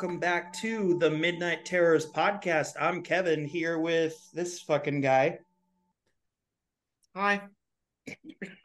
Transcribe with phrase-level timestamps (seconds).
[0.00, 2.72] welcome back to the Midnight Terrors podcast.
[2.80, 5.40] I'm Kevin here with this fucking guy.
[7.14, 7.42] Hi.
[8.06, 8.64] Who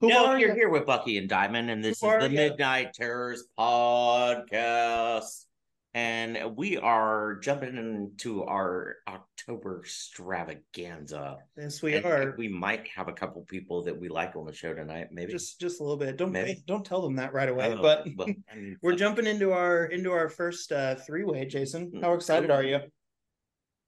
[0.00, 0.54] no, are you're you?
[0.54, 2.36] here with Bucky and Diamond, and this Who is the you?
[2.36, 5.46] Midnight Terrors podcast.
[5.92, 8.98] And we are jumping into our
[9.42, 11.38] October extravaganza.
[11.56, 12.34] Yes, we And are.
[12.38, 15.32] We might have a couple people that we like on the show tonight, maybe.
[15.32, 16.16] Just just a little bit.
[16.16, 16.62] Don't Maybe.
[16.66, 17.72] don't tell them that right away.
[17.72, 21.44] Oh, but well, I mean, we're jumping into our into our first uh three way.
[21.46, 22.80] Jason, how excited are you?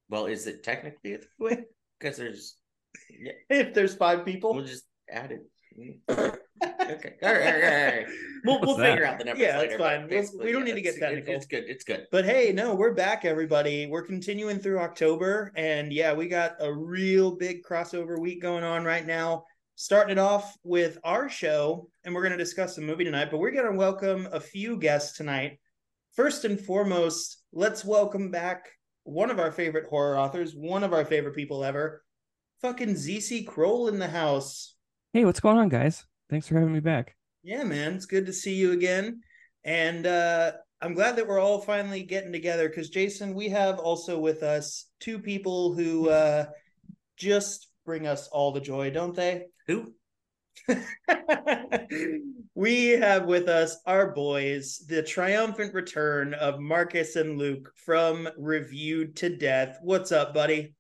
[0.09, 1.65] Well, is it technically a three-way?
[1.99, 2.57] Because there's,
[3.09, 6.01] yeah, If there's five people, we'll just add it.
[6.63, 7.15] okay.
[7.23, 8.07] All right, all right, all right.
[8.45, 8.91] We'll, we'll that?
[8.93, 9.73] figure out the numbers Yeah, later.
[9.73, 10.09] it's fine.
[10.09, 11.35] We'll- we don't yeah, need to get it's- it- technical.
[11.35, 11.65] It's good.
[11.67, 12.07] It's good.
[12.13, 13.87] But hey, no, we're back, everybody.
[13.87, 15.53] We're continuing through October.
[15.57, 19.45] And yeah, we got a real big crossover week going on right now.
[19.77, 23.39] Starting it off with our show, and we're going to discuss a movie tonight, but
[23.39, 25.59] we're going to welcome a few guests tonight.
[26.15, 28.69] First and foremost, let's welcome back
[29.03, 32.05] one of our favorite horror authors, one of our favorite people ever,
[32.63, 34.77] fucking ZC Krol in the house.
[35.13, 36.05] Hey, what's going on, guys?
[36.31, 37.17] Thanks for having me back.
[37.43, 39.21] Yeah, man, it's good to see you again.
[39.65, 44.19] And uh I'm glad that we're all finally getting together because Jason, we have also
[44.19, 46.47] with us two people who uh
[47.17, 49.47] just bring us all the joy, don't they?
[49.67, 49.93] Who?
[52.55, 59.17] we have with us our boys, the triumphant return of Marcus and Luke from Reviewed
[59.17, 59.79] to Death.
[59.83, 60.75] What's up, buddy?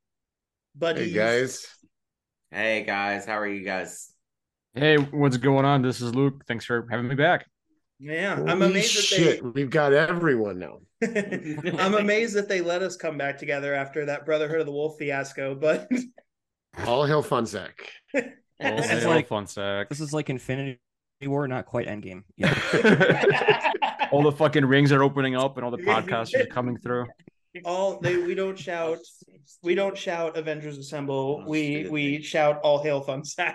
[0.74, 1.66] Buddy, Hey guys.
[2.50, 4.13] Hey guys, how are you guys?
[4.74, 5.82] Hey, what's going on?
[5.82, 6.44] This is Luke.
[6.48, 7.46] Thanks for having me back.
[8.00, 10.78] Yeah, I'm Holy amazed that shit, we've got everyone now.
[11.78, 14.98] I'm amazed that they let us come back together after that Brotherhood of the Wolf
[14.98, 15.88] fiasco, but
[16.86, 17.70] All hail Funsack.
[18.14, 18.22] All
[18.58, 19.44] This hail is like fun.
[19.88, 20.80] This is like Infinity
[21.22, 22.24] War, not quite Endgame.
[22.36, 22.52] Yeah.
[24.10, 27.06] all the fucking rings are opening up and all the podcasts are coming through.
[27.64, 28.98] all they we don't shout
[29.62, 31.42] we don't shout Avengers Assemble.
[31.44, 32.22] Oh, We we thing.
[32.22, 33.54] shout all hail Funsack.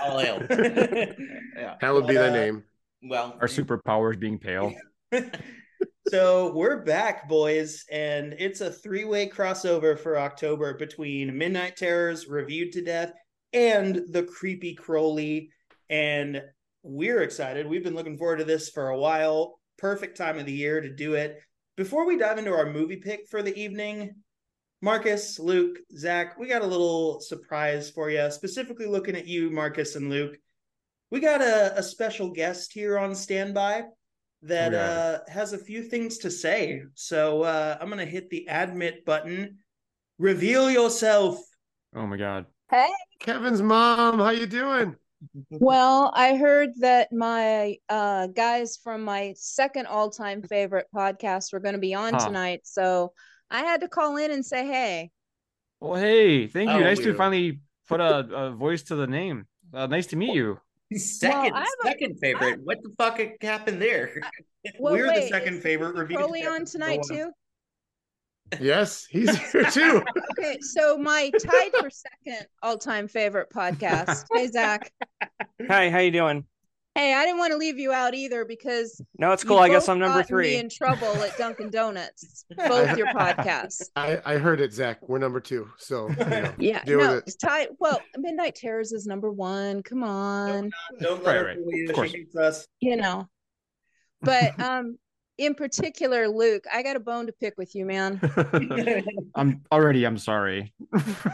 [0.00, 0.42] All hail.
[0.50, 1.76] yeah.
[1.80, 2.64] That would be But, the uh, name.
[3.02, 4.72] Well, Our superpowers being pale.
[6.08, 12.72] so we're back, boys, and it's a three-way crossover for October between Midnight Terrors, Reviewed
[12.72, 13.12] to Death,
[13.52, 15.48] and the Creepy Kroly.
[15.90, 16.42] And
[16.82, 17.66] we're excited.
[17.66, 19.58] We've been looking forward to this for a while.
[19.78, 21.40] Perfect time of the year to do it.
[21.76, 24.14] Before we dive into our movie pick for the evening,
[24.84, 29.96] Marcus, Luke, Zach, we got a little surprise for you, specifically looking at you, Marcus
[29.96, 30.36] and Luke.
[31.10, 33.84] We got a, a special guest here on standby
[34.42, 34.78] that yeah.
[34.78, 36.82] uh, has a few things to say.
[36.92, 39.56] So uh, I'm going to hit the admit button.
[40.18, 41.40] Reveal yourself.
[41.96, 42.44] Oh my god.
[42.70, 44.96] Hey, Kevin's mom, how you doing?
[45.48, 51.74] well, I heard that my uh guys from my second all-time favorite podcast were going
[51.74, 52.26] to be on Huh.
[52.26, 53.14] tonight, so
[53.54, 55.10] I had to call in and say hey.
[55.80, 56.76] Well, hey, thank you.
[56.76, 59.46] Oh, nice to finally put a, a voice to the name.
[59.72, 60.58] Uh, nice to meet you.
[60.96, 62.60] second, I have a- second favorite.
[62.64, 64.20] what the fuck happened there?
[64.80, 66.16] Well, We're the second favorite review.
[66.16, 67.30] Kroly on tonight too?
[68.58, 70.02] Yes, he's here too.
[70.38, 74.24] Okay, so my tied for second all-time favorite podcast.
[74.32, 74.90] Hey Zach.
[75.68, 76.46] Hi, how you doing?
[76.94, 79.58] Hey, I didn't want to leave you out either because No, it's cool.
[79.58, 80.54] I guess I'm number three.
[80.56, 82.44] in trouble at Dunkin' Donuts.
[82.56, 83.82] Both your podcasts.
[83.96, 84.98] I, I heard it, Zach.
[85.08, 85.68] We're number two.
[85.76, 87.24] So you know, Yeah, no, it.
[87.26, 87.68] it's tied.
[87.80, 89.82] Well, Midnight Terrors is number one.
[89.82, 90.70] Come on.
[91.00, 91.58] Don't let Right, her right.
[91.66, 91.88] you.
[91.88, 92.14] Of course.
[92.38, 92.68] Us.
[92.80, 93.28] you know.
[94.22, 94.96] But um
[95.36, 98.20] in particular, Luke, I got a bone to pick with you, man.
[99.34, 100.72] I'm already I'm sorry.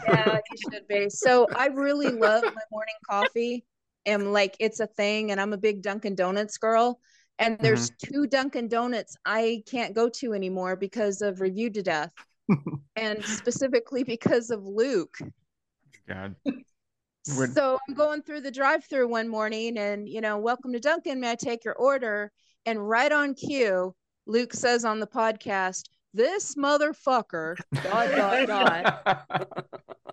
[0.07, 1.07] Yeah, you should be.
[1.09, 3.63] So I really love my morning coffee.
[4.05, 6.99] And like it's a thing, and I'm a big Dunkin' Donuts girl.
[7.39, 8.13] And there's mm-hmm.
[8.13, 12.11] two Dunkin' Donuts I can't go to anymore because of Reviewed to Death.
[12.95, 15.17] and specifically because of Luke.
[16.07, 16.35] God.
[16.45, 21.19] We're- So I'm going through the drive-through one morning and you know, welcome to Dunkin',
[21.19, 22.31] may I take your order?
[22.65, 23.95] And right on cue,
[24.25, 25.83] Luke says on the podcast,
[26.13, 29.03] this motherfucker, dot, dot, dot.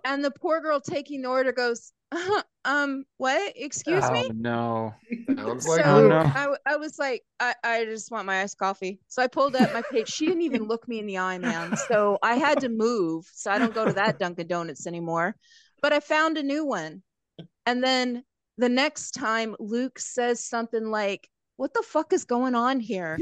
[0.05, 3.53] And the poor girl taking the order goes, uh, um, what?
[3.57, 4.31] Excuse oh me?
[4.35, 4.95] no.
[5.37, 6.11] sounds like so Oh, Luke.
[6.11, 6.21] no.
[6.35, 9.01] I, w- I was like, I, I just want my iced coffee.
[9.09, 10.09] So I pulled up my page.
[10.09, 11.77] She didn't even look me in the eye, man.
[11.77, 13.29] So I had to move.
[13.35, 15.37] So I don't go to that Dunkin' Donuts anymore.
[15.83, 17.03] But I found a new one.
[17.67, 18.25] And then
[18.57, 21.29] the next time Luke says something like,
[21.59, 23.19] what the fuck is going on here?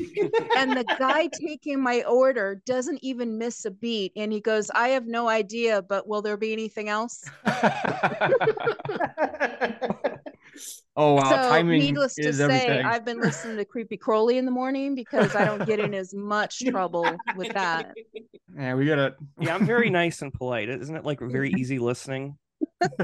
[0.56, 4.12] And the guy taking my order doesn't even miss a beat.
[4.14, 7.24] And he goes, I have no idea, but will there be anything else?
[10.98, 12.86] Oh wow, so timing needless to is say, everything.
[12.86, 16.14] I've been listening to Creepy Kroly in the morning because I don't get in as
[16.14, 17.06] much trouble
[17.36, 17.92] with that.
[18.56, 19.14] Yeah, we gotta.
[19.38, 20.70] Yeah, I'm very nice and polite.
[20.70, 22.38] Isn't it like very easy listening?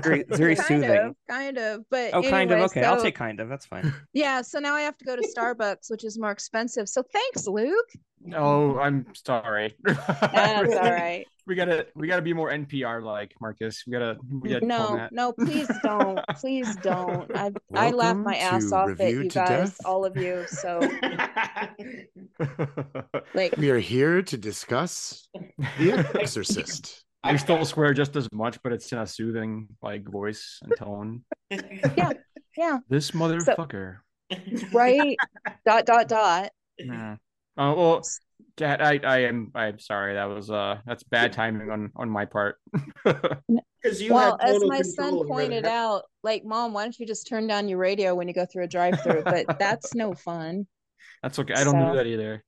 [0.02, 0.90] Very, it's very kind soothing.
[0.99, 1.84] of, kind of.
[1.90, 2.56] But Oh, kind of.
[2.56, 3.49] anyway, Okay, I'll take kind of.
[3.49, 3.93] That's fine.
[4.12, 6.88] Yeah, so now I have to go to Starbucks, which is more expensive.
[6.88, 7.88] So thanks, Luke.
[8.37, 9.75] Oh, I'm sorry.
[9.82, 10.00] That's
[10.76, 11.26] all right.
[11.44, 13.82] We gotta, we gotta be more NPR like Marcus.
[13.87, 16.20] We gotta, we gotta No, no, please don't.
[16.37, 17.28] Please don't.
[17.37, 19.76] I I laugh my ass off at you guys, Death.
[19.84, 20.44] all of you.
[20.46, 20.78] So
[23.34, 25.28] like We are here to discuss
[25.78, 27.05] The Exorcist.
[27.30, 31.24] We still swear just as much, but it's in a soothing like voice and tone.
[31.50, 32.12] yeah,
[32.56, 32.78] yeah.
[32.88, 33.98] This motherfucker.
[34.72, 35.16] right.
[35.64, 36.50] dot dot dot.
[36.78, 37.16] Yeah.
[37.56, 38.02] Oh well,
[38.56, 40.14] Kat, I, I am, I'm sorry.
[40.14, 42.56] That was, uh, that's bad timing on on my part.
[43.82, 45.72] Because you well, had as my son pointed that.
[45.72, 48.62] out, like, mom, why don't you just turn down your radio when you go through
[48.62, 49.24] a drive-through?
[49.24, 50.69] But that's no fun.
[51.20, 51.54] That's okay.
[51.54, 52.44] I don't So- do that either.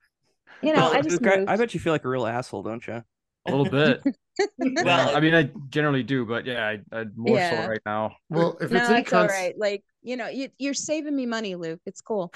[0.62, 1.50] You know, Well, I just I, moved.
[1.50, 3.03] I bet you feel like a real asshole, don't you?
[3.46, 4.02] A little bit.
[4.58, 7.62] Well, I mean, I generally do, but yeah, I, I more Yeah.
[7.62, 8.17] so right now.
[8.31, 9.55] Well, if no, it's it's, any all cons- right.
[9.56, 11.79] Like, you know, you, you're saving me money, Luke.
[11.87, 12.35] It's cool.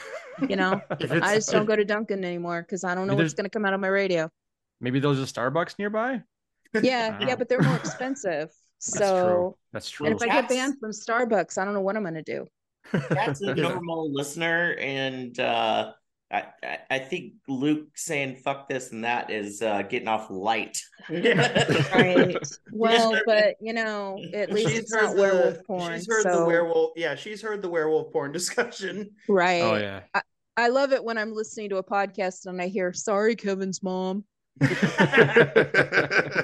[0.49, 3.47] You know, I just don't go to Dunkin' anymore because I don't know what's going
[3.47, 4.31] to come out of my radio.
[4.81, 6.23] Maybe there's a Starbucks nearby.
[6.73, 8.51] Yeah, yeah, but they're more expensive.
[8.81, 9.57] That's so, true.
[9.73, 10.07] That's true.
[10.07, 12.47] and if I get banned from Starbucks, I don't know what I'm going to do.
[13.11, 15.93] That's a normal listener, and uh,
[16.31, 20.79] I, I I think Luke saying "fuck this" and that is uh, getting off light.
[21.09, 22.37] Right.
[22.73, 25.95] well, but you know, at least She's it's heard not the- werewolf porn.
[25.99, 26.91] She's heard the werewolf.
[26.97, 29.11] Yeah, she's heard the werewolf porn discussion.
[29.29, 29.63] Right.
[29.63, 30.01] oh yeah.
[30.57, 34.25] I love it when I'm listening to a podcast and I hear, "Sorry, Kevin's mom."
[34.61, 36.43] yeah,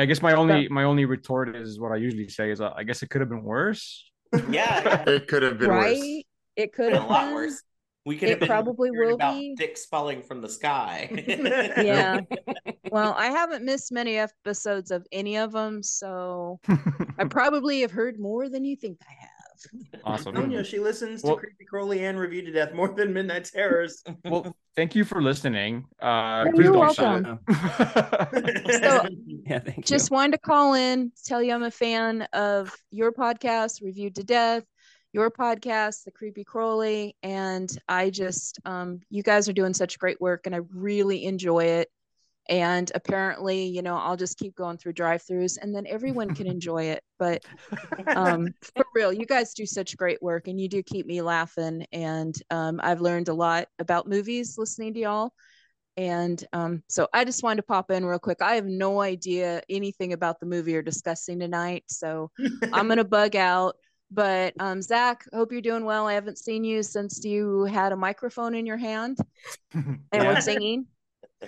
[0.00, 2.82] I guess my only my only retort is what I usually say is uh, I
[2.84, 4.10] guess it could have been worse.
[4.50, 5.98] yeah, it could have been right?
[5.98, 6.22] worse.
[6.56, 7.62] It could a lot worse.
[8.04, 9.54] We could It have been probably will about be.
[9.56, 11.08] Dick falling from the sky.
[11.82, 12.20] Yeah.
[12.90, 16.60] Well, I haven't missed many episodes of any of them, so
[17.18, 20.00] I probably have heard more than you think I have.
[20.04, 20.50] awesome.
[20.50, 24.02] Yeah, she listens to Creepy Kroly and Review to Death more than Midnight Terrors.
[24.26, 25.86] Well, thank you for listening.
[26.02, 27.38] Uh, Yeah, please you're don't welcome.
[28.82, 29.06] So-
[29.46, 33.82] Yeah, thank Just wanted to call in, tell you I'm a fan of your podcast,
[33.82, 34.64] Reviewed to Death,
[35.12, 40.20] your podcast, The Creepy Kroly, and I just, um, you guys are doing such great
[40.20, 41.88] work, and I really enjoy it.
[42.48, 46.84] And apparently, you know, I'll just keep going through drive-throughs, and then everyone can enjoy
[46.84, 47.02] it.
[47.18, 47.44] But
[48.16, 51.86] um, for real, you guys do such great work, and you do keep me laughing.
[51.92, 55.32] And um, I've learned a lot about movies listening to y'all.
[55.98, 58.40] And um, so I just wanted to pop in real quick.
[58.40, 62.30] I have no idea anything about the movie you're discussing tonight, so
[62.72, 63.76] I'm gonna bug out.
[64.12, 66.06] But um, Zach, hope you're doing well.
[66.06, 69.18] I haven't seen you since you had a microphone in your hand
[69.74, 70.34] and Yeah.
[70.34, 70.86] were singing.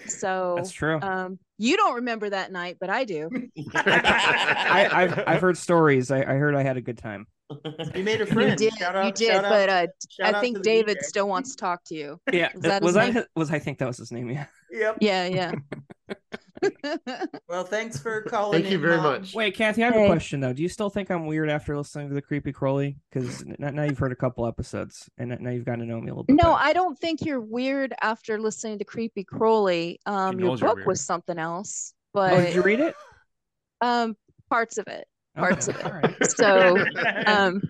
[0.07, 0.99] So That's true.
[1.03, 3.31] um, you don't remember that night, but I do.
[3.77, 6.11] I, I've I've heard stories.
[6.11, 7.27] I, I heard I had a good time.
[7.95, 8.51] You made a friend.
[8.59, 9.33] You did, Shout out, you did.
[9.33, 9.87] shout But uh,
[10.27, 11.03] out I think David DJ.
[11.05, 12.21] still wants to talk to you.
[12.33, 14.31] Yeah, Is that was his that was I think that was his name?
[14.31, 14.47] Yeah.
[14.71, 14.99] Yep.
[15.01, 15.53] Yeah, yeah.
[17.49, 18.63] Well, thanks for calling.
[18.63, 19.21] Thank you very Mom.
[19.21, 19.35] much.
[19.35, 20.05] Wait, Kathy, I have Hey.
[20.05, 20.55] a question though.
[20.55, 22.97] Do you still think I'm weird after listening to the Creepy Kroly?
[23.13, 26.15] Because now you've heard a couple episodes, and now you've gotten to know me a
[26.15, 26.37] little bit.
[26.37, 26.57] No, better.
[26.59, 29.97] I don't think you're weird after listening to Creepy Kroly.
[30.07, 32.95] Um, your book was something else, Oh, but did you read it?
[33.83, 34.17] um,
[34.49, 35.07] parts of it.
[35.37, 35.93] Parts Okay, of it.
[35.93, 36.27] right.
[36.37, 36.79] So
[37.27, 37.61] um,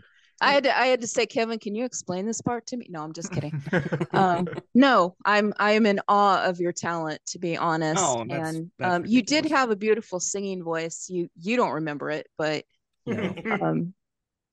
[0.40, 2.86] I had to, I had to say, Kevin, can you explain this part to me?
[2.90, 3.62] No, I'm just kidding.
[4.12, 8.00] Um, no, I'm I am in awe of your talent, to be honest.
[8.04, 11.06] Oh, that's- and that's um, you did have a beautiful singing voice.
[11.08, 12.64] You you don't remember it, but
[13.06, 13.34] No.
[13.60, 13.92] um,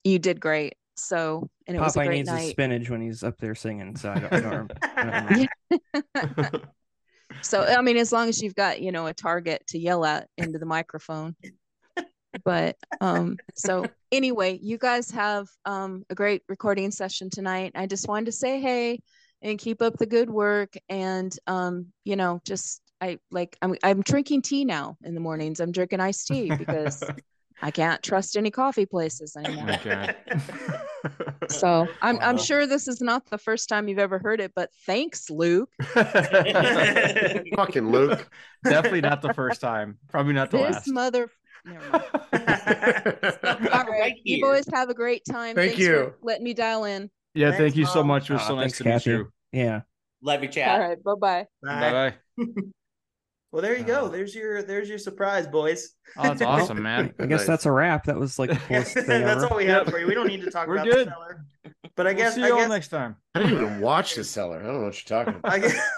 [0.02, 0.74] you did great.
[0.96, 2.50] So and it was a Popeye great needs his night.
[2.50, 3.94] spinach when he's up there singing.
[3.94, 5.24] So I don't, I don't, I don't
[6.24, 6.60] remember.
[7.42, 10.28] So I mean, as long as you've got you know a target to yell at
[10.38, 11.34] into the microphone.
[12.44, 17.72] But um, so anyway, you guys have um a great recording session tonight.
[17.74, 19.00] I just wanted to say hey
[19.42, 24.02] and keep up the good work and um you know just I like I'm I'm
[24.02, 25.60] drinking tea now in the mornings.
[25.60, 27.02] I'm drinking iced tea because
[27.62, 29.66] I can't trust any coffee places anymore.
[29.66, 30.16] my god.
[31.48, 34.70] So I'm I'm sure this is not the first time you've ever heard it, but
[34.86, 35.70] thanks, Luke.
[35.82, 38.30] Fucking Luke.
[38.64, 39.98] Definitely not the first time.
[40.08, 40.88] Probably not the This last.
[40.88, 41.28] mother.
[41.64, 42.04] Never mind.
[43.72, 43.88] All right.
[43.88, 45.54] Right you boys have a great time.
[45.54, 46.14] Thank Thanks you.
[46.22, 47.10] Let me dial in.
[47.34, 48.30] yeah, Thanks, thank you so much.
[48.30, 49.32] It was Ah, so nice thanks, to meet you.
[49.52, 49.80] Yeah.
[50.22, 50.68] Love you, chat.
[50.80, 51.02] All right.
[51.02, 51.46] Bye bye.
[51.62, 52.44] Bye bye.
[53.52, 54.02] Well, there you go.
[54.02, 54.08] Oh.
[54.08, 55.90] There's your there's your surprise, boys.
[56.16, 57.12] Oh, that's awesome, man.
[57.18, 57.46] I guess Nice.
[57.46, 58.04] that's a wrap.
[58.04, 59.48] That was like the coolest thing That's ever.
[59.48, 60.06] all we have for you.
[60.06, 61.08] We don't need to talk We're about good.
[61.08, 61.44] the cellar.
[61.94, 63.16] But I We'll guess see I you all guess next time.
[63.34, 64.60] I didn't even watch the cellar.
[64.60, 65.52] I don't know what you're talking about.
[65.52, 65.90] I guess,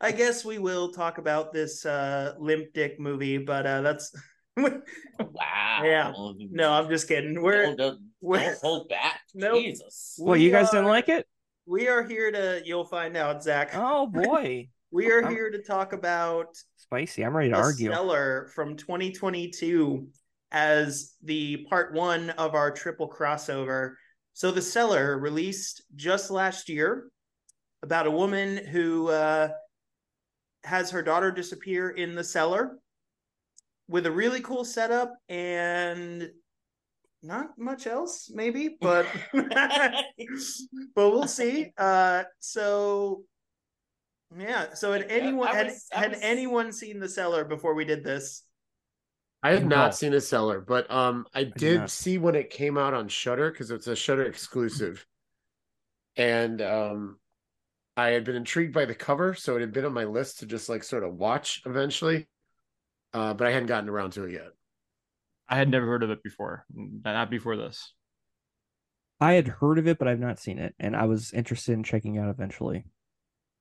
[0.00, 4.14] I guess we will talk about this uh, limp dick movie, but uh, that's
[4.56, 5.80] Wow.
[5.84, 6.12] Yeah.
[6.50, 7.40] no, I'm just kidding.
[7.42, 9.20] We're Don't, don't, we're- don't hold back.
[9.34, 9.62] Nope.
[9.62, 10.16] Jesus.
[10.18, 11.26] Well, you guys are- didn't like it?
[11.66, 12.62] We are here to.
[12.64, 13.72] You'll find out, Zach.
[13.74, 16.46] Oh boy, we are I'm- here to talk about
[16.76, 17.22] spicy!
[17.24, 17.90] I'm ready to The argue.
[17.90, 20.06] Cellar from 2022
[20.52, 23.94] as the part one of our triple crossover.
[24.32, 27.08] So, The Cellar released just last year
[27.82, 29.48] about a woman who uh,
[30.64, 32.78] has her daughter disappear in the cellar
[33.88, 36.30] with a really cool setup and
[37.22, 40.02] not much else, maybe, but but
[40.96, 41.72] we'll see.
[41.76, 43.22] Uh, so.
[44.36, 44.74] Yeah.
[44.74, 48.02] So had I anyone had, was- had was- anyone seen the Cellar before we did
[48.04, 48.42] this?
[49.42, 49.76] I have No.
[49.76, 51.90] not seen a seller, but um, I did not.
[51.90, 55.06] see when it came out on Shudder because it's a Shudder exclusive,
[56.16, 57.18] and um,
[57.96, 60.46] I had been intrigued by the cover, so it had been on my list to
[60.46, 62.26] just like sort of watch eventually,
[63.12, 64.48] uh, but I hadn't gotten around to it yet.
[65.48, 66.64] I had never heard of it before.
[66.74, 67.92] Not before this.
[69.20, 71.82] I had heard of it, but I've not seen it, and I was interested in
[71.82, 72.84] checking out eventually.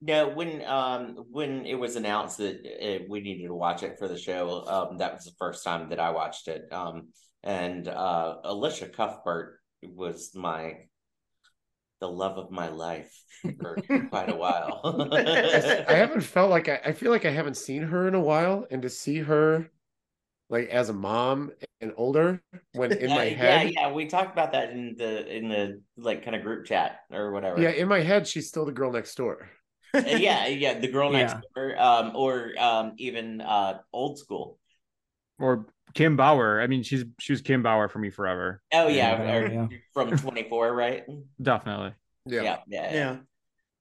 [0.02, 4.08] No, when um when it was announced that uh we needed to watch it for
[4.08, 6.72] the show, um that was the first time that I watched it.
[6.72, 7.10] Um
[7.44, 10.74] and uh Elisha Cuthbert was my
[12.00, 13.12] the love of my life
[13.60, 14.82] for quite a while.
[15.88, 18.66] I haven't felt like I, I feel like I haven't seen her in a while,
[18.72, 19.70] and to see her
[20.50, 22.42] like as a mom and older
[22.74, 26.24] when in my head, yeah, yeah we talked about that in the in the like
[26.24, 27.62] kind of group chat or whatever.
[27.62, 29.50] yeah, in my head, she's still the girl next door.
[29.96, 31.42] Uh, yeah, yeah, the girl next Yeah.
[31.56, 34.60] door, um, or um, even uh, old school.
[35.40, 36.62] Or Kim Bauer.
[36.62, 38.62] I mean, she's she was Kim Bauer for me forever.
[38.74, 39.68] Oh yeah, Yeah, or yeah.
[39.94, 41.04] from twenty four, right?
[41.42, 41.94] Definitely.
[42.25, 42.94] Yeah, yeah, yeah.
[42.94, 43.18] yeah.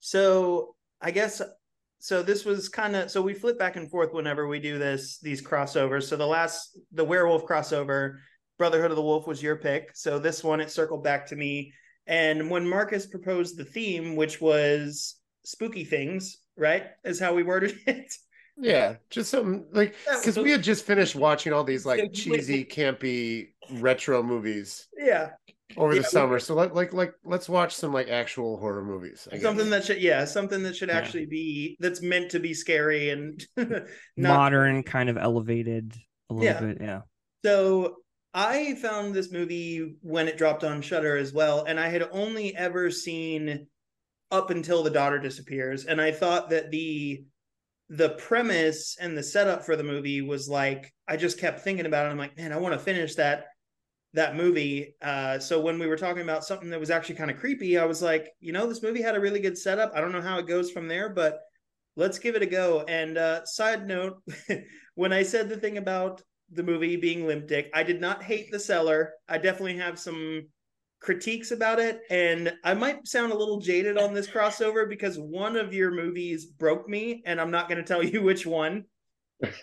[0.00, 1.40] So I guess
[1.98, 2.22] so.
[2.22, 5.42] This was kind of so we flip back and forth whenever we do this these
[5.42, 6.04] crossovers.
[6.04, 8.18] So the last the werewolf crossover,
[8.58, 9.90] Brotherhood of the Wolf was your pick.
[9.94, 11.72] So this one it circled back to me.
[12.06, 17.74] And when Marcus proposed the theme, which was spooky things, right, is how we worded
[17.86, 18.12] it.
[18.56, 23.48] Yeah, just something like because we had just finished watching all these like cheesy, campy
[23.72, 25.30] retro movies yeah,
[25.76, 26.38] over Yeah, the we- summer.
[26.38, 29.26] So let like like let's watch some like actual horror movies.
[29.30, 29.42] I guess.
[29.42, 30.98] something that should yeah something that should Yeah.
[30.98, 35.92] actually be that's meant to be scary and not Modern, kind of elevated
[36.30, 36.60] a little Yeah.
[36.60, 36.78] bit.
[36.80, 37.00] Yeah.
[37.44, 37.96] So
[38.32, 42.54] I found this movie when it dropped on Shudder as well, and I had only
[42.56, 43.66] ever seen
[44.30, 47.24] up until the daughter disappears, and I thought that the
[47.96, 52.06] the premise and the setup for the movie was like I just kept thinking about
[52.06, 52.10] it.
[52.10, 53.46] I'm like, man, I want to finish that
[54.14, 54.94] that movie.
[55.02, 57.84] Uh, so when we were talking about something that was actually kind of creepy, I
[57.84, 59.92] was like, you know, this movie had a really good setup.
[59.94, 61.40] I don't know how it goes from there, but
[61.96, 62.84] let's give it a go.
[62.86, 64.22] And uh, side note,
[64.94, 68.50] when I said the thing about the movie being limp dick, I did not hate
[68.50, 69.14] the Cellar.
[69.28, 70.48] I definitely have some
[71.04, 75.56] critiques about it, and I might sound a little jaded on this crossover because one
[75.56, 78.84] of your movies broke me, and I'm not going to tell you which one.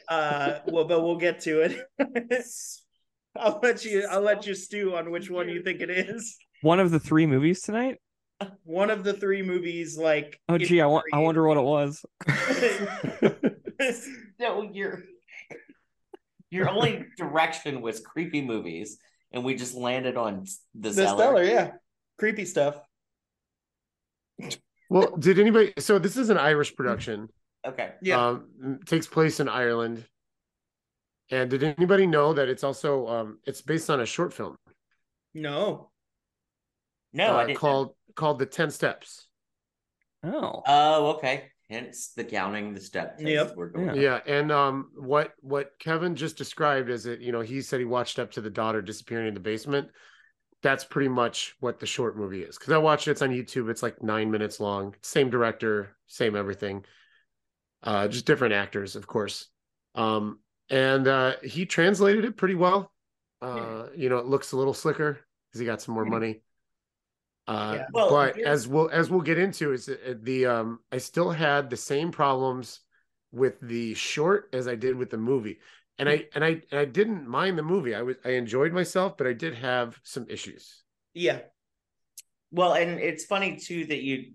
[0.08, 1.80] Uh, well, but we'll get to it.
[3.36, 4.08] I'll let you.
[4.10, 6.38] I'll let you stew on which one you think it is.
[6.62, 7.98] One of the three movies tonight.
[8.64, 10.40] One of the three movies, like.
[10.50, 12.06] Oh, gee, I, wa- I wonder what it was.
[14.40, 15.04] No, your
[16.52, 18.98] your only direction was creepy movies,
[19.32, 21.18] and we just landed on the, the cellar.
[21.18, 21.72] stellar, yeah,
[22.18, 22.76] creepy stuff.
[24.90, 25.74] well, did anybody?
[25.80, 27.30] So this is an Irish production.
[27.66, 27.92] Okay.
[28.02, 30.06] Yeah, um, takes place in Ireland.
[31.30, 34.58] And did anybody know that it's also um, it's based on a short film
[35.34, 35.92] no,
[37.14, 37.60] No, I uh, didn't.
[37.60, 39.28] called called The Ten Steps?
[40.24, 40.62] Oh.
[40.68, 41.52] Oh, okay.
[41.72, 43.16] Hence the counting the step.
[43.18, 43.56] Yep.
[43.56, 43.96] We're going.
[43.96, 47.86] Yeah, and um, what what Kevin just described is that you know he said he
[47.86, 49.88] watched up to the daughter disappearing in the basement.
[50.62, 52.58] That's pretty much what the short movie is.
[52.58, 53.70] Because I watched it, it's on YouTube.
[53.70, 54.96] It's like nine minutes long.
[55.02, 56.84] Same director, same everything.
[57.82, 59.48] Uh, just different actors, of course.
[59.96, 62.92] Um, and uh, he translated it pretty well.
[63.42, 66.42] Uh, you know, it looks a little slicker because he got some more money.
[67.52, 67.86] Uh, Yeah.
[67.94, 71.70] Well, but as we'll as we'll get into is uh, the um I still had
[71.70, 72.82] the same problems
[73.32, 75.60] with the short as I did with the movie.
[75.98, 77.94] And I and I and I didn't mind the movie.
[77.94, 80.84] I was I enjoyed myself, but I did have some issues.
[81.14, 81.42] yeah,
[82.52, 84.34] Well, and it's funny too that you.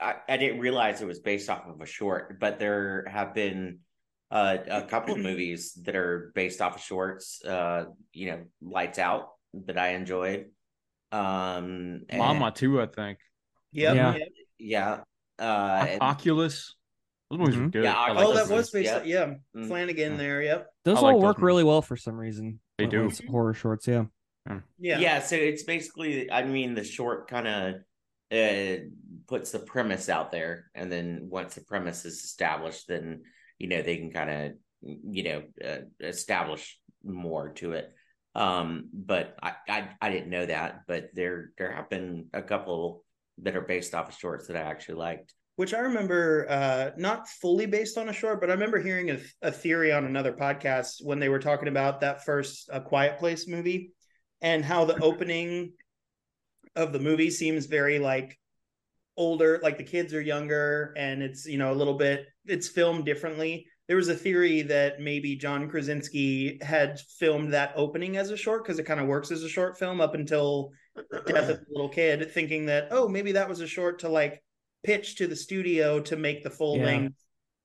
[0.00, 3.78] I, I didn't realize it was based off of a short, but there have been
[4.28, 7.44] uh, a couple of movies that are based off of shorts.
[7.44, 9.28] Uh, you know, Lights Out
[9.66, 10.46] that I enjoyed.
[11.12, 13.18] Um, and- Mama too, I think.
[13.72, 13.96] Yep.
[13.96, 14.14] Yeah.
[14.16, 14.28] yep.
[14.58, 15.00] yeah.
[15.38, 16.74] Uh, O- and- Oculus.
[17.30, 17.72] Those movies were Mhm.
[17.72, 17.84] good.
[17.84, 18.90] Yeah, I Oh, like that those was movies.
[18.90, 19.06] based.
[19.06, 19.26] yeah.
[19.26, 19.66] Yeah, Mm.
[19.68, 20.40] Flanagan there.
[20.42, 20.70] Yep.
[20.84, 22.60] Those I all like those work really well for some reason.
[22.78, 23.10] They do.
[23.28, 24.04] horror shorts, yeah.
[24.78, 24.98] Yeah.
[24.98, 25.20] yeah.
[25.20, 27.74] so it's basically i mean the short kind of
[28.32, 28.84] uh
[29.26, 33.24] puts the premise out there and then once the premise is established then
[33.58, 37.92] you know they can kind of you know uh, establish more to it
[38.38, 43.04] um but I, I i didn't know that but there there have been a couple
[43.38, 47.28] that are based off of shorts that i actually liked which I remember uh, not
[47.28, 51.04] fully based on a short, but I remember hearing a, a theory on another podcast
[51.04, 53.92] when they were talking about that first A Quiet Place movie
[54.40, 55.72] and how the opening
[56.76, 58.38] of the movie seems very like
[59.16, 63.04] older, like the kids are younger and it's, you know, a little bit, it's filmed
[63.04, 63.66] differently.
[63.88, 68.62] There was a theory that maybe John Krasinski had filmed that opening as a short
[68.62, 70.72] because it kind of works as a short film up until
[71.26, 74.42] death of the little kid, thinking that, oh, maybe that was a short to like
[74.84, 76.84] pitch to the studio to make the full Yeah.
[76.84, 77.16] length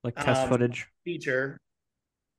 [0.04, 0.88] Like test Um, footage.
[1.04, 1.58] feature.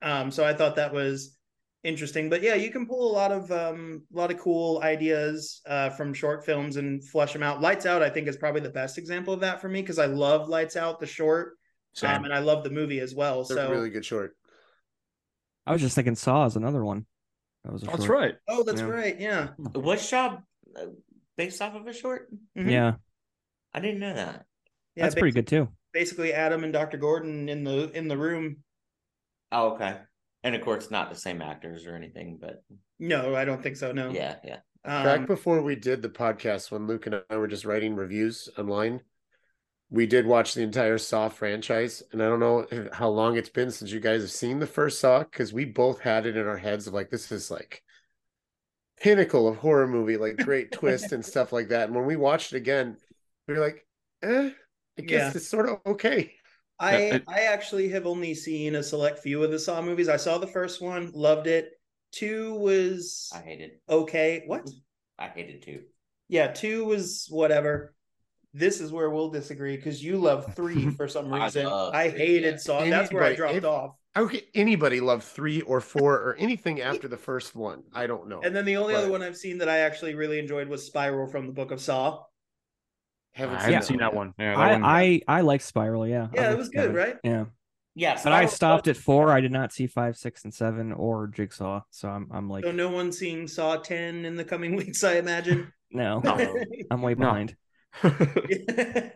[0.01, 1.37] Um, so I thought that was
[1.83, 2.31] interesting.
[2.31, 5.91] But yeah, you can pull a lot of um, a lot of cool ideas uh,
[5.91, 7.61] from short films and flesh them out.
[7.61, 10.07] Lights Out, I think, is probably the best example of that for me because I
[10.07, 11.59] love Lights Out, the short.
[12.03, 13.43] Um, and I love the movie as well.
[13.43, 14.37] It's a So, really good short.
[15.67, 17.07] I was just thinking Saw is another one.
[17.65, 18.19] That was a That's short.
[18.19, 18.35] right.
[18.49, 18.87] oh, that's Yeah.
[18.89, 19.19] right.
[19.21, 20.39] Yeah, was Saw
[20.77, 20.87] uh,
[21.37, 22.71] based off of a short Mhm.
[22.71, 22.95] Yeah,
[23.73, 24.45] i didn't know that
[24.97, 25.05] yeah.
[25.05, 25.69] that's pretty good too.
[25.93, 26.97] Basically, Adam and Dr.
[26.99, 28.59] Gordon in the in the room.
[29.53, 29.99] oh okay
[30.43, 32.63] and of course not the same actors or anything but
[32.99, 33.93] No, I don't think so.
[33.93, 34.11] No.
[34.11, 37.65] yeah yeah Back Um, before we did the podcast, when Luke and I were just
[37.65, 39.01] writing reviews online,
[39.95, 42.03] we did watch the entire Saw franchise.
[42.11, 44.99] And I don't know how long it's been since you guys have seen the first
[44.99, 47.81] Saw, because we both had it in our heads of like, this is like
[49.01, 51.87] pinnacle of horror movie, like great twist and stuff like that.
[51.87, 52.97] And when we watched it again,
[53.47, 53.87] we were like,
[54.23, 54.51] eh,
[54.99, 55.33] I guess Yeah.
[55.37, 56.35] it's sort of okay.
[56.81, 60.09] I I actually have only seen a select few of the Saw movies.
[60.09, 61.71] I saw the first one, loved it.
[62.11, 64.43] Two was i hated okay.
[64.47, 64.69] What?
[65.21, 65.83] i hated two.
[66.27, 67.95] Yeah, two was whatever.
[68.57, 71.67] This is where we'll disagree because you love three for some reason.
[71.67, 72.57] love I, hated yeah.
[72.59, 72.85] Saw.
[72.85, 73.97] That's where I dropped if- off.
[74.15, 77.83] How could anybody love three or four or anything after the first one?
[77.93, 78.41] I don't know.
[78.45, 81.27] And then the only other one I've seen that I actually really enjoyed was Spiral
[81.27, 82.23] from the Book of Saw.
[83.33, 84.33] haven't I haven't that seen that one.
[84.39, 84.85] Yeah, that I, one.
[84.85, 86.07] I I like Spiral.
[86.07, 86.95] Yeah, Yeah, I'm it was good, Kevin.
[86.95, 87.17] right?
[87.25, 87.45] Yeah,
[87.97, 89.33] yeah but I Spiral- stopped at four.
[89.33, 91.81] I did not see five, six, and seven or Jigsaw.
[91.91, 95.15] So I'm I'm like So no one's seeing Saw ten in the coming weeks, I
[95.17, 95.73] imagine.
[95.91, 96.65] no, No.
[96.93, 97.27] I'm way No.
[97.27, 97.57] behind.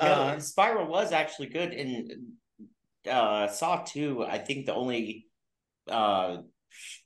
[0.00, 2.34] Yeah, uh, Spiral was actually good in
[3.10, 4.24] uh Saw 2.
[4.24, 5.26] I think the only
[5.90, 6.38] uh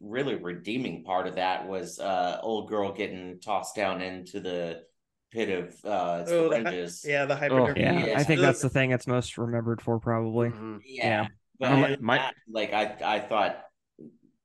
[0.01, 4.83] really redeeming part of that was uh old girl getting tossed down into the
[5.31, 7.79] pit of uh Oh, the yeah, the hypodermic.
[7.79, 8.19] Yeah, Yeah.
[8.19, 10.51] I think that's the thing that's most remembered for probably.
[10.51, 10.81] Mhm.
[10.85, 11.07] Yeah.
[11.23, 11.27] Yeah.
[11.59, 13.65] But I like- my- that, like I I thought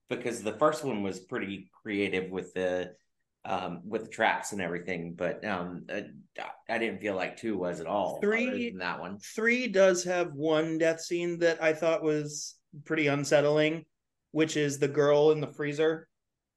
[0.10, 2.94] because the first one was pretty creative with the
[3.48, 6.02] um with the traps and everything, but um uh,
[6.70, 8.18] I didn't feel like two was at all.
[8.18, 9.18] other Three- than that one.
[9.20, 12.56] Three does have one death scene that I thought was
[12.86, 13.86] pretty unsettling,
[14.32, 16.08] which is the girl in the freezer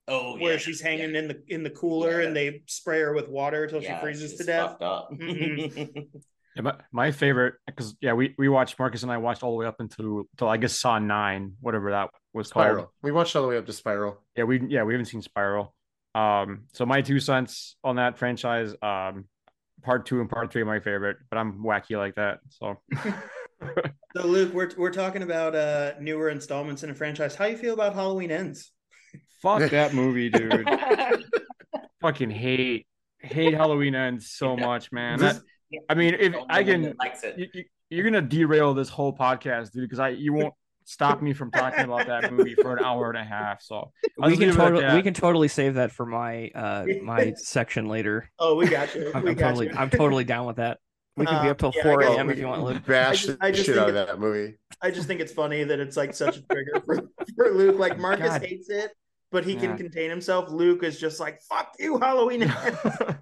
[0.09, 0.88] Oh, where yeah, she's yeah.
[0.88, 2.26] hanging in the in the cooler Yeah.
[2.26, 4.70] and they spray her with water till Yeah, she freezes she's to death.
[4.70, 5.11] fucked up.
[5.12, 6.09] Mhm.
[6.57, 9.57] Yeah, my, my favorite because yeah, we we watched Marcus and I watched all the
[9.57, 12.64] way up until till I guess Saw nine, whatever that was called.
[12.64, 12.92] Spiral.
[13.03, 14.20] We watched all the way up to Spiral.
[14.37, 15.72] Yeah, we yeah we haven't seen Spiral.
[16.14, 19.27] Um, so my two cents on that franchise, um,
[19.83, 22.40] part two and part three are my favorite, but I'm wacky like that.
[22.49, 22.77] So
[24.16, 27.35] So Luke, we're we're talking about uh newer installments in a franchise.
[27.35, 28.73] How you feel about Halloween Ends?
[29.42, 30.68] fuck that movie, dude.
[32.01, 32.87] Fucking hate
[33.18, 35.18] hate Halloween ends so much, man.
[35.18, 35.40] That,
[35.88, 37.38] I mean, if I can, likes it.
[37.38, 41.33] you, you, you're gonna derail this whole podcast, dude, because I you won't stop me
[41.33, 43.62] from talking about that movie for an hour and a half.
[43.62, 46.49] So I'll we can leave it at totally we can totally save that for my
[46.55, 48.31] uh my section later.
[48.38, 49.11] Oh, we got you.
[49.14, 50.79] I'm, we I'm up totally I'm totally down with that.
[51.16, 52.31] We can be Uh, up till yeah, four a.m.
[52.31, 52.85] if you want, Luke.
[52.87, 54.57] Bash I just- the I just shit think out of that movie.
[54.83, 57.03] I just think it's funny that it's like such a trigger for,
[57.37, 57.79] for Luke.
[57.79, 58.43] Like Marcus God.
[58.43, 58.93] hates it,
[59.31, 59.61] but he Yeah.
[59.61, 60.51] can contain himself.
[60.51, 62.40] Luke is just like, fuck you, Halloween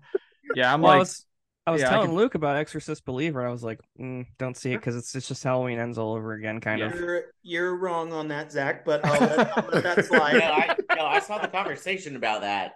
[0.54, 1.24] yeah, I'm Well, like, was
[1.68, 3.46] I was yeah, I telling can- Luke about Exorcist Believer.
[3.46, 6.32] I was like, mm, don't see it because it's it's just Halloween ends all over
[6.32, 6.94] again, kind of.
[6.94, 10.38] You're you're wrong on that, Zach, but I'll let, I'll let that slide.
[10.38, 12.74] no, I, no, I saw the conversation about that,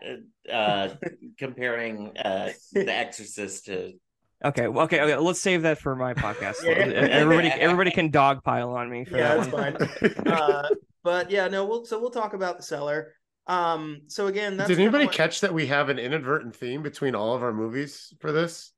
[0.52, 0.90] uh,
[1.38, 3.94] comparing uh, The Exorcist to
[4.44, 5.16] Okay, well, okay, okay.
[5.16, 6.56] Let's save that for my podcast.
[6.64, 6.72] Yeah.
[6.72, 10.14] Everybody, everybody can dogpile on me for Yeah, that that's one.
[10.24, 10.32] fine.
[10.32, 10.68] uh,
[11.04, 13.14] but yeah, no, we'll so we'll talk about the cellar.
[13.46, 17.14] Um, so again, that's Did anybody what- catch that we have an inadvertent theme between
[17.14, 18.72] all of our movies for this?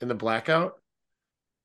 [0.00, 0.74] In the blackout?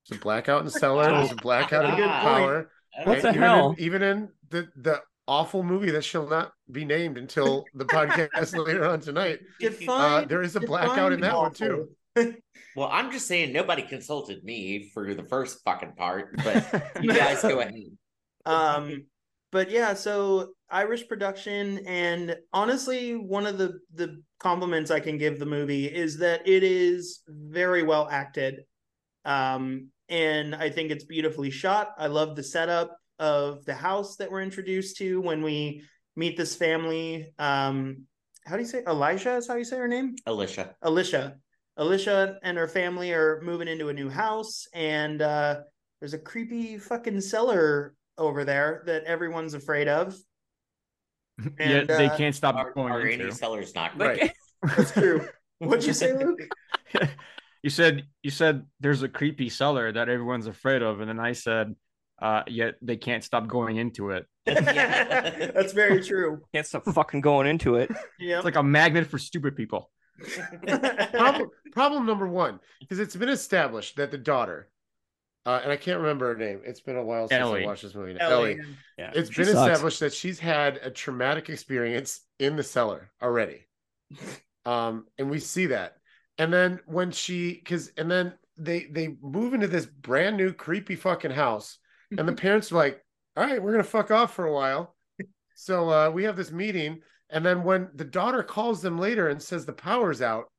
[0.08, 2.70] There's a blackout in the cellar, there's a blackout in Good power.
[3.04, 3.70] What the even hell?
[3.72, 8.56] In, even in the, the awful movie that shall not be named until the podcast
[8.66, 9.40] later on tonight.
[9.60, 11.88] Define- Uh, there is a blackout in that one too.
[12.76, 17.42] Well, I'm just saying nobody consulted me for the first fucking part, but you guys
[17.42, 17.74] go ahead.
[18.46, 19.04] um
[19.52, 25.38] but yeah so irish production and honestly one of the the compliments i can give
[25.38, 28.60] the movie is that it is very well acted
[29.24, 34.30] um and i think it's beautifully shot i love the setup of the house that
[34.30, 35.82] we're introduced to when we
[36.16, 38.04] meet this family um
[38.46, 40.74] how do you say elijah is how you say her name Alicia.
[40.82, 41.36] Alicia.
[41.80, 45.60] Alicia and her family are moving into a new house, and uh,
[45.98, 50.14] there's a creepy fucking cellar over there that everyone's afraid of.
[51.58, 53.24] Yet And, they uh, can't stop Are, going are into.
[53.24, 54.32] any cellars not But- great?
[54.76, 55.26] That's true.
[55.58, 56.38] What'd you say, Luke?
[57.62, 61.32] you said you said there's a creepy cellar that everyone's afraid of, and then I
[61.32, 61.74] said,
[62.20, 64.26] uh, yet they can't stop going into it.
[64.44, 66.42] That's very true.
[66.54, 67.90] Can't stop fucking going into it.
[68.18, 68.36] Yeah.
[68.36, 69.90] It's like a magnet for stupid people.
[71.12, 74.68] problem, problem number one, because it's been established that the daughter,
[75.46, 76.60] uh, and I can't remember her name.
[76.64, 77.64] It's been a while since Ellie.
[77.64, 78.18] I watched this movie.
[78.20, 78.52] Ellie.
[78.52, 78.60] Ellie.
[78.98, 79.70] Yeah, It's she been sucks.
[79.70, 83.66] established that she's had a traumatic experience in the cellar already.
[84.66, 85.96] Um, and we see that.
[86.36, 90.96] And then when she because and then they they move into this brand new creepy
[90.96, 91.78] fucking house,
[92.16, 93.02] and the parents are like,
[93.36, 94.94] All right, we're gonna fuck off for a while.
[95.54, 97.00] So uh we have this meeting,
[97.30, 100.50] and then when the daughter calls them later and says the power's out,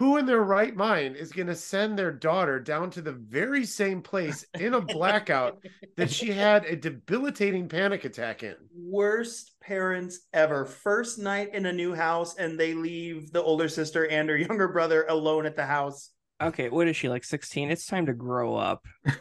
[0.00, 3.66] who in their right mind is going to send their daughter down to the very
[3.66, 5.62] same place in a blackout
[5.98, 8.54] that she had a debilitating panic attack in?
[8.74, 10.64] Worst parents ever.
[10.64, 14.68] First night in a new house, and they leave the older sister and her younger
[14.68, 16.12] brother alone at the house.
[16.42, 17.22] Okay, what is she like?
[17.22, 17.70] Sixteen?
[17.70, 18.82] It's time to grow up.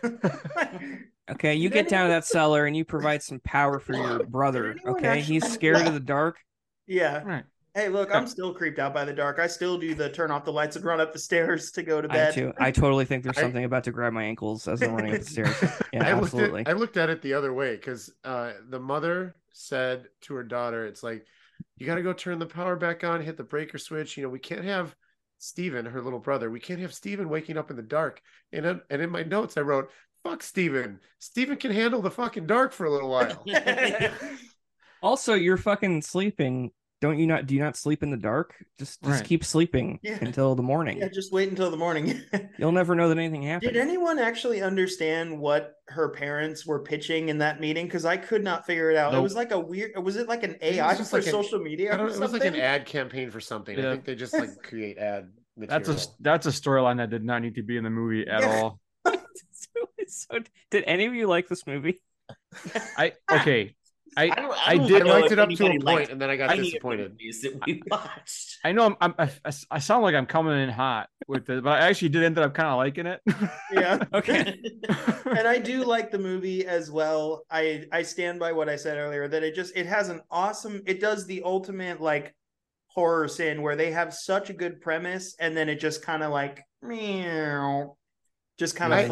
[1.31, 4.71] Okay, you get down to that cellar and you provide some power for your brother.
[4.71, 6.39] anyone Okay, he's scared of the dark.
[6.87, 7.21] yeah.
[7.23, 7.43] Right.
[7.75, 9.39] Hey, look, I'm still creeped out by the dark.
[9.39, 12.01] I still do the turn off the lights and run up the stairs to go
[12.01, 12.15] to bed.
[12.15, 12.33] I bed.
[12.33, 12.53] too.
[12.59, 15.19] I totally think there's I- something about to grab my ankles as I'm running up
[15.19, 15.55] the stairs.
[15.93, 16.61] Yeah, I looked absolutely.
[16.61, 20.43] at I looked at it the other way because uh, the mother said to her
[20.43, 21.25] daughter, "It's like
[21.77, 24.17] you got to go turn the power back on, hit the breaker switch.
[24.17, 24.95] You know, we can't have
[25.37, 28.81] Steven, her little brother, we can't have Steven waking up in the dark." And in-
[28.89, 29.89] and in my notes, I wrote,
[30.23, 30.99] "Fuck Steven.
[31.19, 33.43] Steven can handle the fucking dark for a little while."
[35.01, 36.71] Also, you're fucking sleeping.
[37.01, 37.45] Don't you not?
[37.45, 38.55] Do you not sleep in the dark?
[38.77, 39.25] Just just Right.
[39.25, 40.17] keep sleeping Yeah.
[40.21, 40.97] until the morning.
[40.97, 42.21] yeah, just wait until the morning.
[42.57, 43.71] You'll never know that anything happened.
[43.73, 47.85] Did anyone actually understand what her parents were pitching in that meeting?
[47.85, 49.13] Because I could not figure it out.
[49.13, 49.91] It was like a weird.
[50.03, 51.93] Was it like an it was AI for like an- social media?
[51.93, 53.79] Or know, it was like an ad campaign for something.
[53.79, 55.85] I think they just like create ad material.
[55.85, 58.41] That's a that's a storyline that did not need to be in the movie at
[58.41, 58.61] Yeah.
[58.61, 58.79] all.
[60.07, 62.01] so, did any of you like this movie?
[62.97, 63.75] I okay.
[64.21, 66.11] I don't- I don't did- I know liked it up to a anybody point, liked
[66.11, 67.19] and then I got any of the disappointed.
[67.43, 68.57] that we watched.
[68.63, 69.13] I know I'm, I'm
[69.45, 72.37] I, I sound like I'm coming in hot with it, but I actually did end
[72.37, 73.21] up kind of liking it.
[73.71, 73.99] Yeah.
[74.13, 74.59] Okay.
[75.25, 77.43] and I do like the movie as well.
[77.49, 80.81] I I stand by what I said earlier that it just it has an awesome
[80.85, 82.33] it does the ultimate like
[82.87, 86.31] horror sin where they have such a good premise and then it just kind of
[86.31, 87.95] like meow
[88.57, 89.09] just kind of Right.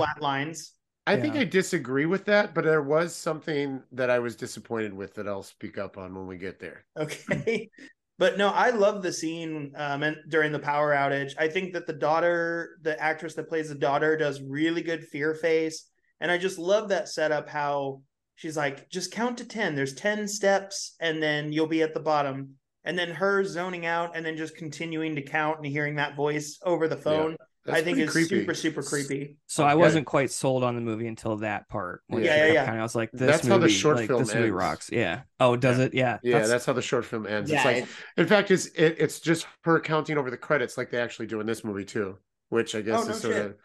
[1.08, 5.16] I think I disagree with that, but there was something that I was disappointed with
[5.16, 6.86] that I'll speak up on when we get there.
[6.98, 7.70] Okay.
[8.20, 11.34] But no, I love the scene um, and during the power outage.
[11.38, 15.36] I think that the daughter, the actress that plays the daughter, does really good fear
[15.36, 15.88] face,
[16.20, 17.48] and I just love that setup.
[17.48, 18.02] How
[18.36, 19.76] she's like, just count to ten.
[19.76, 22.56] There's ten steps, and then you'll be at the bottom.
[22.86, 26.58] And then her zoning out, and then just continuing to count and hearing that voice
[26.64, 27.36] over the phone.
[27.68, 28.40] That's I think pretty is creepy.
[28.40, 29.38] super super creepy.
[29.46, 32.02] So I wasn't quite sold on the movie until that part.
[32.08, 32.66] when Yeah, yeah, yeah.
[32.66, 34.90] Kinda, I was like, this That's how the movie, short like, film this movie rocks.
[34.92, 35.22] Yeah.
[35.40, 35.94] Oh, does it?
[35.94, 36.18] Yeah.
[36.24, 37.52] Yeah, That's- that's how the short film ends.
[37.52, 40.78] Yeah, it's like, it- in fact, it's it, it's just her counting over the credits,
[40.78, 42.18] like they actually do in this movie too,
[42.50, 43.46] which I guess Oh, no is sort shit.
[43.46, 43.56] of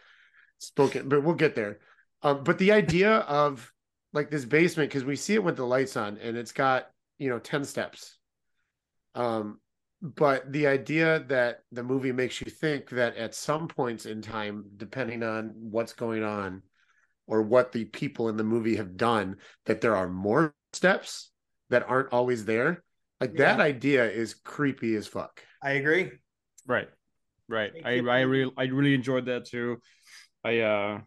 [0.59, 1.09] spoken.
[1.09, 1.79] But we'll get there.
[2.23, 3.73] Um, but the idea of
[4.13, 6.89] like this basement, because we see it with the lights on, and it's got
[7.19, 8.19] you know ten steps.
[9.15, 9.61] Um,
[10.03, 14.65] but the idea that the movie makes you think that at some points in time,
[14.77, 16.63] depending on what's going on
[17.29, 19.37] or what the people in the movie have done,
[19.67, 21.31] that there are more steps
[21.71, 22.83] that aren't always there.
[23.21, 25.41] Like that idea is creepy as fuck.
[25.63, 26.11] I agree.
[26.67, 26.89] right.
[27.49, 27.73] right.
[27.73, 28.27] Makes I it I easy.
[28.27, 29.79] really I really enjoyed that too.
[30.45, 31.01] I uh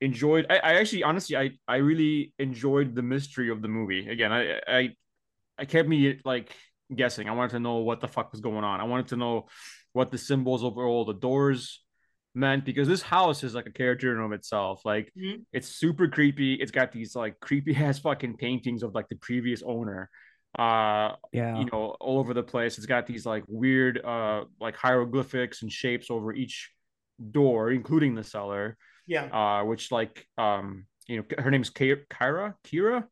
[0.00, 0.46] enjoyed.
[0.48, 4.08] I, I actually honestly I I really enjoyed the mystery of the movie.
[4.08, 4.90] Again, I I
[5.58, 6.54] I kept me like
[6.94, 7.28] guessing.
[7.28, 8.80] I wanted to know what the fuck was going on.
[8.80, 9.46] I wanted to know
[9.92, 11.82] what the symbols of all the doors
[12.34, 14.82] meant because this house is like a character in and of itself.
[14.84, 15.44] Like Mhm.
[15.52, 16.54] it's super creepy.
[16.54, 20.10] It's got these like creepy ass fucking paintings of like the previous owner.
[20.58, 21.58] Uh Yeah.
[21.58, 25.70] you know all over the place it's got these like weird uh like hieroglyphics and
[25.70, 26.70] shapes over each
[27.30, 29.24] door including the cellar Yeah.
[29.24, 33.04] uh which like um you know her name's Ki- kyra kira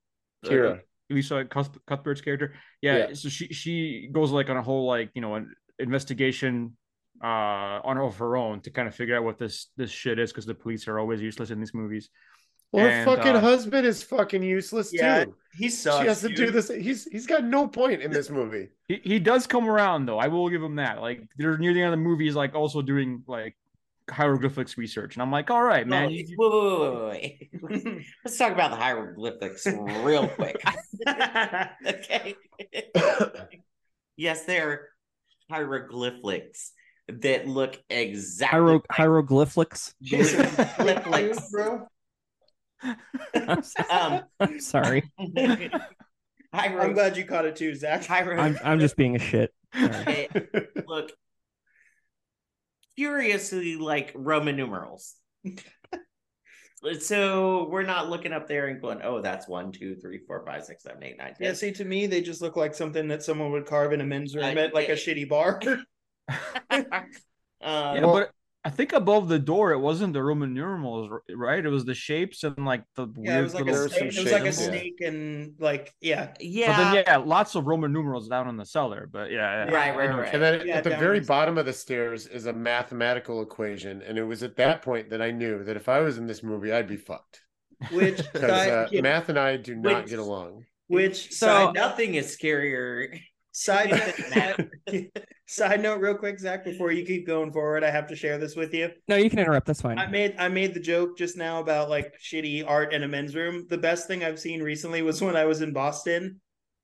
[0.44, 0.78] Kira.
[0.78, 3.14] uh, lisa Cuth- cuthbert's character yeah, Yeah.
[3.14, 6.76] so she she goes like on a whole like you know an investigation
[7.22, 10.32] uh on of her own to kind of figure out what this this shit is
[10.32, 12.10] because the police are always useless in these movies
[12.72, 15.34] Well, her And, fucking uh, husband is fucking useless Yeah, too.
[15.56, 16.00] He sucks.
[16.00, 16.68] she has to do this.
[16.68, 18.70] He's he's got no point in this movie.
[18.88, 21.80] he, he does come around though i will give him that like they're near the
[21.82, 23.54] end of the movie he's like also doing like
[24.10, 28.06] hieroglyphics research and i'm like all right man you- wait, wait, wait, wait, wait.
[28.24, 30.62] Let's talk about the hieroglyphics real quick.
[31.86, 32.34] okay.
[34.16, 34.88] yes, they're
[35.50, 36.72] hieroglyphics
[37.08, 39.94] that look exactly Hiero- like hieroglyphics.
[40.06, 41.50] hieroglyphics.
[41.50, 41.86] bro.
[43.34, 45.10] I'm, Um, I'm sorry.
[46.52, 48.04] I'm glad you caught it too, Zach.
[48.04, 49.52] hiero- I'm I'm just being a shit.
[49.74, 49.92] Sorry.
[50.04, 50.28] they
[50.86, 51.10] look
[52.96, 55.14] curiously like Roman numerals.
[57.00, 60.64] so we're not looking up there and going, oh, that's one, two, three, four, five,
[60.64, 61.46] six, seven, eight, nine, ten.
[61.48, 64.04] Yeah, see, to me, they just look like something that someone would carve in a
[64.04, 65.60] men's room Uh, at like a shitty bar.
[65.64, 65.86] Um,
[67.60, 68.30] yeah, Well- but
[68.66, 71.62] I think above the door it wasn't the Roman numerals, right?
[71.64, 73.84] It was the shapes and like the weird yeah, it was like little.
[73.84, 74.16] a There snake.
[74.16, 74.66] It was like a shapes, yeah.
[74.68, 76.32] snake and like yeah.
[76.40, 79.06] yeah, But then yeah, lots of Roman numerals down in the cellar.
[79.12, 80.32] But yeah, yeah, Right, right, right.
[80.32, 84.00] And then Yeah, at the very this- bottom of the stairs is a mathematical equation,
[84.00, 86.42] and it was at that point that I knew that if I was in this
[86.42, 87.42] movie, I'd be fucked
[87.92, 90.64] Which uh, math and I do not Which- get along.
[90.86, 93.20] which So- side nothing is scarier.
[93.52, 93.90] side
[94.88, 95.06] note,
[95.46, 98.56] side note real quick, Zach, before you keep going forward, I have to share this
[98.56, 98.90] with you.
[99.08, 99.66] No, you can interrupt.
[99.66, 99.98] That's fine.
[99.98, 103.34] I made I made the joke just now about like shitty art in a men's
[103.34, 103.66] room.
[103.68, 106.40] The best thing I've seen recently was when I was in Boston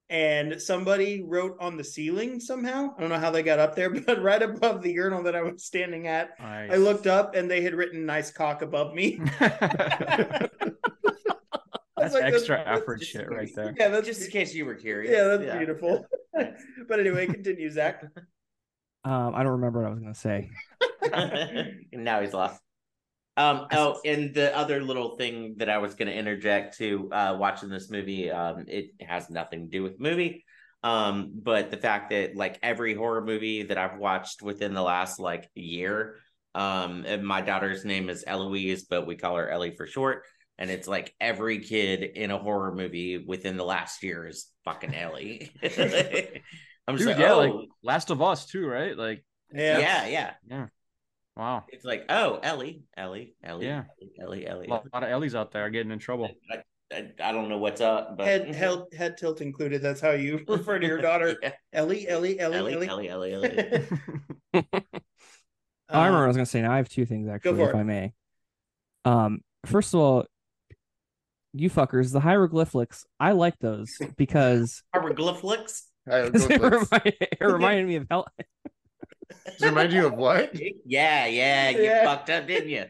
[0.08, 2.92] and somebody wrote on the ceiling somehow.
[2.96, 5.42] I don't know how they got up there, but right above the urinal that I
[5.42, 9.20] was standing at, I looked up and they had written nice cock above me.
[9.40, 10.50] I was
[12.12, 13.74] That's extra that's- effort that's- shit right there.
[13.78, 15.12] Yeah, that's Just in case you were curious.
[15.12, 16.06] yeah, that's beautiful.
[16.88, 18.02] but anyway, continue, Zach.
[19.04, 20.50] Um, I don't remember what I was gonna say.
[21.92, 22.60] now he's lost.
[23.36, 27.36] Um, oh, and the other little thing that I was going to interject to uh,
[27.38, 30.44] watching this movie, um, it has nothing to do with movie,
[30.82, 35.18] um, but the fact that like every horror movie that I've watched within the last
[35.18, 36.16] like year,
[36.54, 40.24] um, my daughter's name is Eloise, but we call her Ellie for short,
[40.58, 44.94] and it's like every kid in a horror movie within the last year is fucking
[44.94, 45.50] Ellie.
[46.90, 48.96] I'm just Dude, like, yeah, oh, like Last of Us too, right?
[48.96, 50.06] Like, Yeah.
[50.06, 50.66] yeah, yeah.
[51.36, 53.84] wow, It's like, oh, Ellie, Ellie, Ellie, Yeah.
[54.00, 54.66] Ellie, Ellie, a Ellie.
[54.68, 56.28] lot, lot of Ellies out there getting in trouble.
[56.50, 59.80] I, I, I don't know what's up, but Head head head tilt included.
[59.82, 61.36] That's how you refer to your daughter.
[61.42, 61.52] Yeah.
[61.72, 63.08] Ellie, Ellie, Ellie, Ellie, Ellie.
[63.08, 63.54] Ellie, Ellie,
[64.54, 64.74] Ellie.
[65.92, 66.62] Oh, I remember what I Um, was gonna say.
[66.62, 67.78] Now I have two things actually, for if it.
[67.78, 68.12] I may.
[69.04, 70.24] Um, first of all,
[71.52, 75.89] you fuckers, the hieroglyphics, I like those because Hieroglyphics.
[76.08, 78.26] I, it, remind, it reminded me of hell.
[79.46, 80.54] Does it remind you of what?
[80.86, 82.04] Yeah, yeah, you Yeah.
[82.04, 82.84] fucked up, didn't you?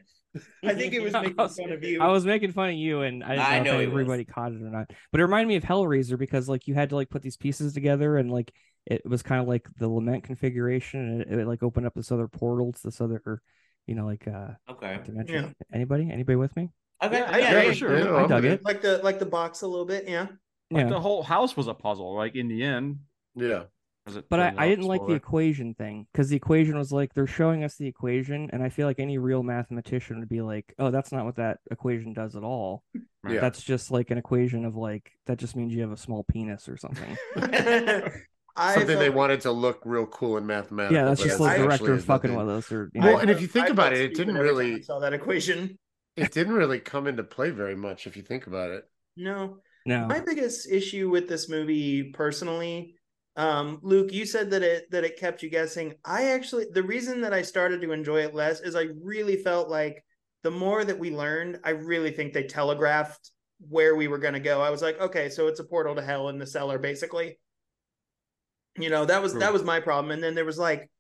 [0.65, 2.01] I think it was I making was- fun of you.
[2.01, 3.93] I was making fun of you, and I didn't I know, know if he was.
[4.03, 4.91] everybody caught it or not.
[5.11, 7.75] But it reminded me of Hellraiser because like you had to like put these pieces
[7.75, 8.53] together, and like
[8.87, 12.13] it was kind of like the lament configuration, and it, it like opened up this
[12.13, 13.43] other portal to this other,
[13.87, 15.01] you know, like uh Okay.
[15.05, 15.53] dimension.
[15.75, 16.09] Anybody?
[16.13, 16.71] Anybody with me?
[17.03, 17.19] Okay.
[17.19, 17.99] Yeah, yeah, yeah, yeah, sure.
[17.99, 18.65] Yeah, I I'm dug with it.
[18.65, 20.29] like the like the box a little bit, yeah.
[20.71, 20.91] Like Yeah.
[20.91, 22.15] the whole house was a puzzle.
[22.15, 23.01] Like in the end,
[23.35, 23.65] Yeah.
[24.29, 27.63] But I, I didn't like the equation thing because the equation was like they're showing
[27.63, 31.13] us the equation, and I feel like any real mathematician would be like, "Oh, that's
[31.13, 32.83] not what that equation does at all.
[33.23, 33.35] Right.
[33.35, 33.41] Yeah.
[33.41, 36.69] That's just like an equation of like that just means you have a small penis
[36.69, 37.17] or something."
[38.57, 40.97] I Something they felt- wanted to look real cool and mathematical.
[40.97, 42.47] yeah, that's just like the director fucking nothing.
[42.47, 44.49] with us, or you Well, and if you think I about it, it didn't every
[44.49, 45.79] time I really- saw that equation.
[46.17, 48.85] It didn't really come into play very much if you think about it.
[49.17, 52.95] No, no, my biggest issue with this movie personally
[53.37, 55.95] um luke you said that it that it kept you guessing.
[56.05, 59.69] I actually the reason that i started to enjoy it less is i really felt
[59.69, 60.05] like
[60.43, 63.31] the more that we learned i really think they telegraphed
[63.69, 64.63] where we were going to go.
[64.63, 67.39] I was like okay so it's a portal to hell in the cellar basically.
[68.79, 70.13] You know that was that was my problem.
[70.13, 70.91] And then there was like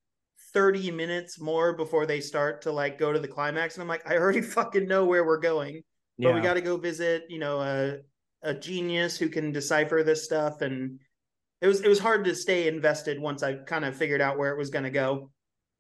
[0.52, 3.74] 30 minutes more before they start to like go to the climax.
[3.74, 5.82] And I'm like, I already fucking know where we're going.
[6.18, 7.98] But we got to go visit, you know, a
[8.42, 10.60] a genius who can decipher this stuff.
[10.62, 11.00] And
[11.60, 14.50] it was it was hard to stay invested once I kind of figured out where
[14.50, 15.30] it was going to go.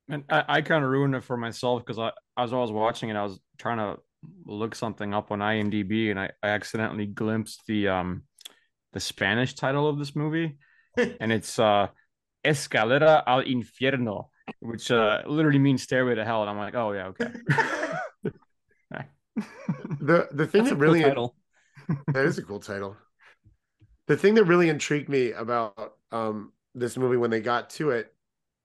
[0.08, 3.08] And I, I kind of ruined it for myself because I as I was watching
[3.08, 4.00] it, I was trying to
[4.44, 8.24] look something up on IMDb, and I, I accidentally glimpsed the um
[8.92, 10.58] the Spanish title of this movie,
[10.96, 11.88] and it's uh
[12.44, 14.28] Escalera al Infierno,
[14.60, 16.42] which uh literally means stairway to hell.
[16.42, 17.30] And I'm like, oh yeah, okay.
[20.00, 21.36] The the thing That's a that cool really title.
[22.12, 22.96] That is a cool title.
[24.06, 28.12] The thing that really intrigued me about um, this movie when they got to it,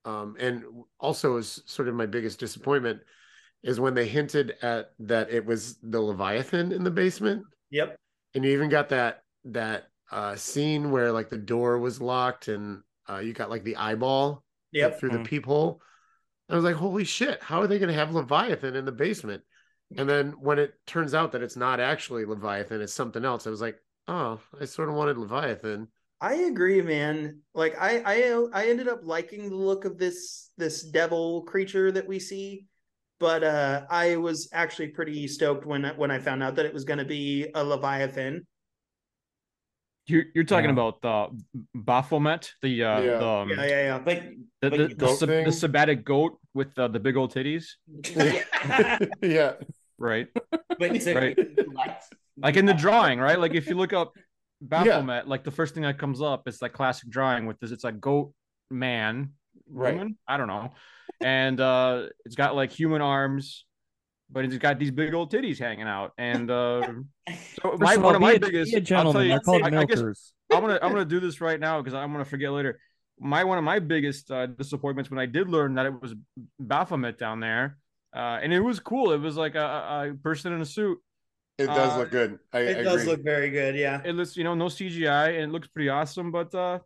[0.04, 0.64] um, and
[0.98, 3.00] also is sort of my biggest disappointment,
[3.62, 7.96] is when they hinted at that it was the Leviathan in the basement, Yep.
[8.34, 12.82] and you even got that that uh, scene where like the door was locked and
[13.08, 14.98] uh, you got like the eyeball Yep.
[14.98, 15.24] through the Mm.
[15.24, 15.80] peephole.
[16.48, 19.42] I was like, holy shit, how are they going to have Leviathan in the basement?
[19.96, 23.50] And then when it turns out that it's not actually Leviathan, it's something else, I
[23.50, 25.88] was like, oh, I sort of wanted Leviathan.
[26.20, 27.40] I agree, man.
[27.54, 32.08] Like I, I, I ended up liking the look of this this devil creature that
[32.08, 32.66] we see,
[33.20, 36.84] but uh, I was actually pretty stoked when when I found out that it was
[36.84, 38.46] going to be a leviathan.
[40.08, 40.72] You're you're talking Yeah.
[40.72, 41.28] about the
[41.74, 43.18] Baphomet, the uh Yeah.
[43.18, 43.98] the, um, Yeah, yeah, yeah.
[43.98, 44.22] But
[44.62, 47.64] the, but the, the, sab- the sabbatic goat with uh, the big old titties,
[49.22, 49.52] yeah.
[49.98, 50.28] right?
[50.78, 51.36] but so, Right.
[51.74, 52.00] like,
[52.36, 53.38] Like in the drawing, right?
[53.38, 54.12] Like if you look up
[54.62, 57.70] Baphomet, like the first thing that comes up is that classic drawing with this.
[57.72, 58.32] It's like goat
[58.70, 59.32] man,
[59.68, 59.94] Right.
[59.94, 60.72] woman, I don't know,
[61.20, 63.65] and uh it's got like human arms,
[64.30, 66.12] but it's got these big old titties hanging out.
[66.18, 66.82] And uh
[67.62, 69.62] so my, of one of my a, biggest, be a I'll tell you, They're called
[69.62, 70.32] I, I guess milkers.
[70.52, 72.80] I'm gonna I'm gonna do this right now because I'm gonna forget later.
[73.18, 76.14] My one of my biggest uh, disappointments when I did learn that it was
[76.60, 77.78] Baphomet down there,
[78.14, 79.12] uh, and it was cool.
[79.12, 80.98] It was like a, a a person in a suit.
[81.58, 82.38] It does Uh, look good.
[82.52, 83.12] I, It I does agree.
[83.12, 83.76] look very good.
[83.76, 84.02] Yeah.
[84.04, 86.80] It looks, you know, no CGI and it looks pretty awesome, but uh,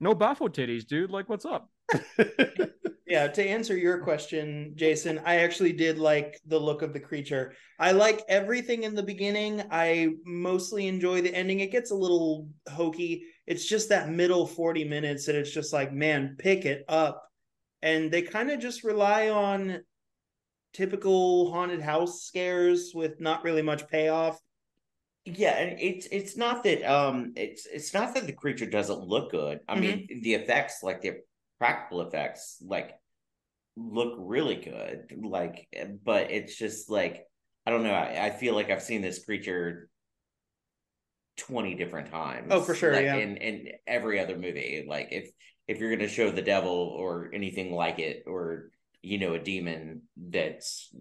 [0.00, 1.10] no Bapho titties, dude.
[1.10, 1.70] Like, what's up?
[3.12, 7.52] Yeah, to answer your question, Jason, I actually did like the look of the creature.
[7.78, 9.62] I like everything in the beginning.
[9.70, 11.60] I mostly enjoy the ending.
[11.60, 13.24] It gets a little hokey.
[13.46, 17.22] It's just that middle 40 minutes that it's just like, man, pick it up.
[17.82, 19.82] And they kind of just rely on
[20.72, 24.40] typical haunted house scares with not really much payoff.
[25.26, 29.30] yeah, and it's it's not that um it's it's not that the creature doesn't look
[29.32, 29.60] good.
[29.68, 31.16] I mean, the effects, like the
[31.62, 32.90] practical effects, like
[33.76, 35.12] look really good.
[35.22, 35.68] Like,
[36.04, 37.24] but it's just like
[37.64, 37.94] I don't know.
[37.94, 39.88] I, I feel like I've seen this creature
[41.36, 42.48] twenty different times.
[42.50, 43.14] Oh, for sure, like, yeah.
[43.14, 45.30] In in every other movie, like if
[45.68, 48.70] if you're gonna show the devil or anything like it, or
[49.00, 50.92] you know, a demon that's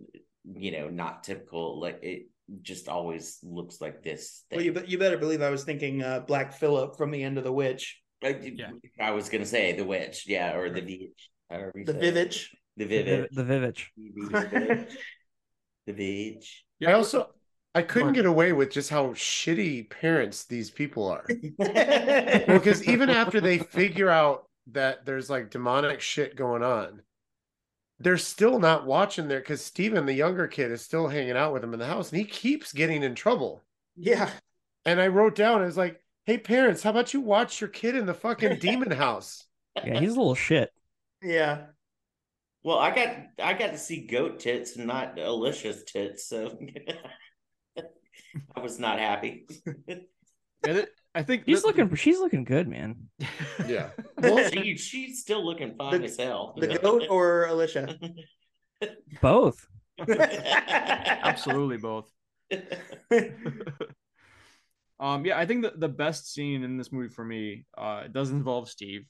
[0.45, 2.27] you know not typical, like it
[2.61, 4.43] just always looks like this.
[4.51, 7.39] Well, you, be- you better believe I was thinking uh, Black Phillip from the end
[7.39, 8.00] of The Witch.
[8.23, 8.71] I, Yeah.
[8.99, 12.15] I was gonna say the witch, yeah, or the Vivitch, however you The say it.
[12.15, 12.47] Vivitch.
[12.77, 14.91] the The, Vivitch, Viv- the Vivitch.
[15.87, 16.47] the Vivitch.
[16.87, 17.29] I also
[17.73, 21.25] I couldn't get away with just how shitty parents these people are.
[21.57, 27.01] Because even after they figure out that there's like demonic shit going on,
[27.99, 31.63] they're still not watching there because Steven, the younger kid, is still hanging out with
[31.63, 33.63] him in the house and he keeps getting in trouble.
[33.95, 34.29] Yeah.
[34.85, 37.95] And I wrote down, I was like, hey, parents, how about you watch your kid
[37.95, 39.45] in the fucking demon house?
[39.85, 40.69] Yeah, he's a little shit.
[41.23, 41.67] Yeah.
[42.61, 46.59] Well, I got I got to see goat tits and not Elisha's tits, so
[47.77, 49.47] I was not happy.
[50.63, 51.95] And it- I think He's the- looking.
[51.95, 53.09] She's looking good, man.
[53.67, 53.89] Yeah.
[54.17, 56.53] well, she, she's still looking fine The- as hell.
[56.57, 57.97] The goat or Elisha?
[59.21, 59.67] Both.
[60.07, 62.11] absolutely both.
[65.01, 68.31] Um, yeah, I think the, the best scene in this movie for me, uh, does
[68.31, 69.05] involve Steve,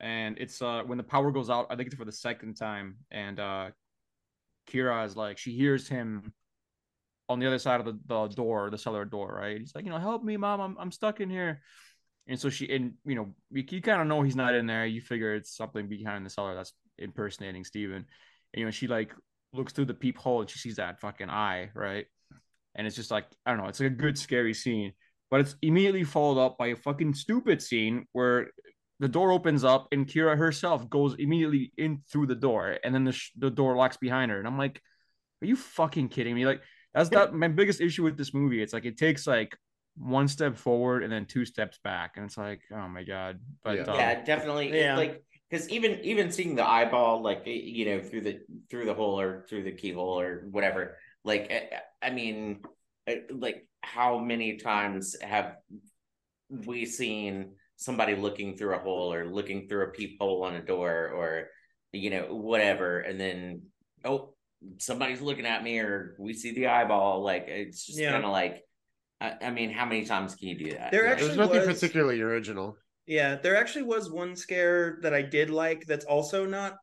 [0.00, 1.66] and it's uh when the power goes out.
[1.70, 3.70] I think it's for the second time, and uh,
[4.70, 6.32] Kira is like she hears him
[7.28, 9.58] on the other side of the, the door, the cellar door, right?
[9.58, 11.60] He's like, you know, help me, mom, I'm I'm stuck in here.
[12.26, 14.86] And so she, and you know, you, you kind of know he's not in there.
[14.86, 17.96] You figure it's something behind the cellar that's impersonating Steven.
[17.96, 18.06] And,
[18.54, 19.12] you know, she like
[19.52, 22.06] looks through the peephole and she sees that fucking eye, right?
[22.74, 24.92] And it's just like, I don't know, it's like a good scary scene.
[25.30, 28.48] But it's immediately followed up by a fucking stupid scene where
[29.00, 33.04] the door opens up and Kira herself goes immediately in through the door, and then
[33.04, 34.38] the sh- the door locks behind her.
[34.38, 34.80] And I'm like,
[35.42, 36.46] are you fucking kidding me?
[36.46, 36.62] Like
[36.92, 38.62] that's that my biggest issue with this movie.
[38.62, 39.56] It's like it takes like
[39.96, 43.40] one step forward and then two steps back, and it's like, oh my god.
[43.64, 43.82] But Yeah.
[43.84, 44.68] um, yeah, definitely.
[44.68, 44.96] It's Yeah.
[44.96, 49.20] like because even even seeing the eyeball like you know through the through the hole
[49.20, 52.60] or through the keyhole or whatever like i, I mean
[53.30, 55.56] like how many times have
[56.48, 61.08] we seen somebody looking through a hole or looking through a peephole on a door
[61.14, 61.48] or
[61.92, 63.62] you know whatever and then
[64.04, 64.34] oh
[64.78, 68.12] somebody's looking at me or we see the eyeball like it's just Yeah.
[68.12, 68.62] kind of like
[69.20, 71.66] I, I mean how many times can you do that There Like, actually There's nothing
[71.66, 72.76] was- particularly original.
[73.06, 76.76] Yeah, there actually was one scare that I did like that's also not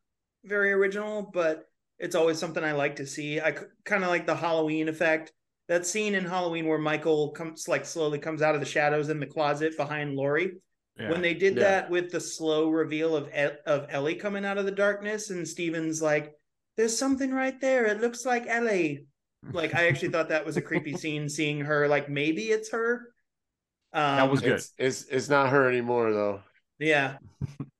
[0.46, 1.66] very original, but
[1.98, 3.40] it's always something I like to see.
[3.42, 5.32] I kind of like the Halloween effect.
[5.72, 9.22] That scene in Halloween where Michael comes like slowly comes out of the shadows in
[9.22, 10.58] the closet behind Laurie.
[11.00, 11.10] Yeah.
[11.10, 11.62] When they did Yeah.
[11.64, 13.30] that with the slow reveal of
[13.66, 16.34] of Ellie coming out of the darkness and Steven's like
[16.76, 17.86] there's something right there.
[17.86, 19.06] It looks like Ellie.
[19.54, 23.14] Like I actually thought that was a creepy scene seeing her like maybe it's her.
[23.94, 24.52] Um, That was good.
[24.56, 26.42] It's, it's it's not her anymore though.
[26.82, 27.18] Yeah.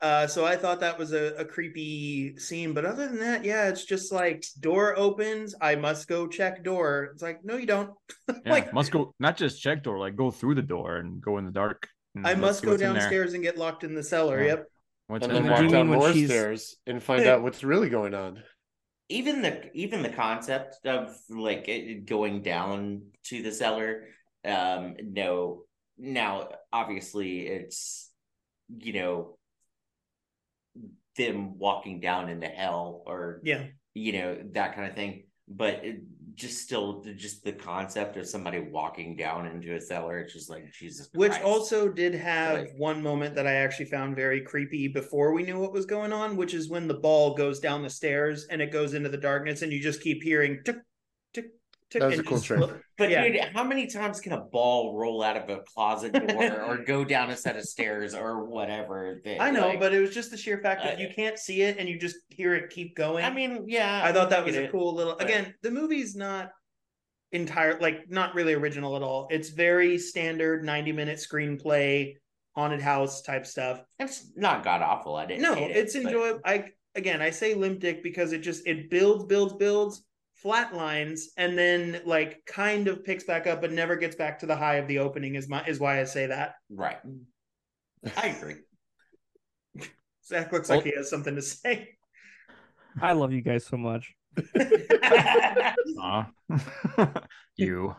[0.02, 2.74] Uh, so I thought that was a, a creepy scene.
[2.74, 5.54] But other than that, yeah, it's just like door opens.
[5.62, 7.10] I must go check door.
[7.14, 7.92] It's like, no, you don't.
[8.46, 11.38] Yeah, like, must go not just check door, like go through the door and go
[11.38, 11.88] in the dark.
[12.24, 13.00] I must go what's in there.
[13.02, 14.40] downstairs and get locked in the cellar.
[14.42, 14.48] Yeah.
[14.48, 14.66] Yep.
[15.08, 15.58] What's And then do there?
[15.58, 18.42] you walk down more she's- stairs and find out what's really going on.
[19.10, 21.70] even the even the concept of like
[22.06, 24.06] going down to the cellar
[24.46, 25.64] um no
[25.98, 28.10] now obviously it's
[28.80, 29.38] you know
[31.18, 33.66] them walking down into hell or Yeah.
[33.94, 36.02] you know that kind of thing but it
[36.34, 40.72] just still just the concept of somebody walking down into a cellar it's just like
[40.72, 41.44] jesus Which Christ.
[41.46, 45.60] also did have Like- one moment that I actually found very creepy before we knew
[45.60, 48.72] what was going on, which is when the ball goes down the stairs and it
[48.72, 50.78] goes into the darkness and you just keep hearing tick.
[52.00, 52.60] That was a cool trick.
[52.60, 53.24] look- But Yeah.
[53.28, 57.04] dude, how many times can a ball roll out of a closet door or go
[57.04, 59.20] down a set of stairs or whatever?
[59.26, 61.38] that, I know, like- but it was just the sheer fact that Uh, you can't
[61.38, 63.26] see it and you just hear it keep going.
[63.26, 64.72] I mean, yeah, I thought that was a it.
[64.72, 65.16] cool little.
[65.18, 66.52] but- Again, the movie's not
[67.32, 69.28] entire, like not really original at all.
[69.32, 72.16] It's very standard ninety minute screenplay,
[72.56, 73.82] haunted house type stuff.
[74.00, 75.16] It's not god awful.
[75.16, 75.42] I didn't.
[75.44, 76.42] No, hate it, it's but- enjoyable.
[76.46, 76.66] I
[76.96, 80.04] again, I say limp dick because it just it builds, builds, builds,
[80.44, 84.56] flatlines, and then like kind of picks back up, but never gets back to the
[84.56, 85.36] high of the opening.
[85.36, 86.56] Is my is why I say that.
[86.70, 86.98] Right.
[88.18, 88.56] I agree.
[90.26, 91.90] Zach looks like he has something to say.
[93.02, 94.14] I love you guys so much.
[96.00, 96.30] Aw.
[97.56, 97.96] you.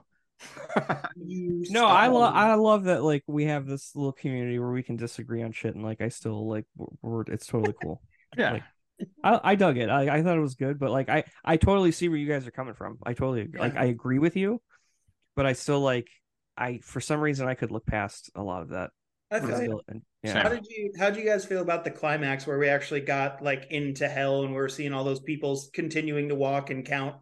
[1.17, 2.35] You No, I love.
[2.35, 5.75] I love that like we have this little community where we can disagree on shit
[5.75, 8.03] and like I still like we're, we're it's totally cool.
[8.37, 8.53] yeah.
[8.53, 8.63] Like,
[9.25, 9.89] I, I dug it.
[9.89, 12.47] I, I thought it was good, but like I I totally see where you guys
[12.47, 12.99] are coming from.
[13.05, 13.61] I totally agree.
[13.61, 14.61] like I agree with you,
[15.37, 16.09] but I still like
[16.57, 18.91] I for some reason I could look past a lot of that.
[19.31, 19.65] I and feel you.
[19.65, 20.37] still- and- Same.
[20.37, 20.43] yeah.
[20.45, 23.43] How did you how did you guys feel about the climax where we actually got
[23.43, 27.17] like into hell and we're seeing all those people continuing to walk and count?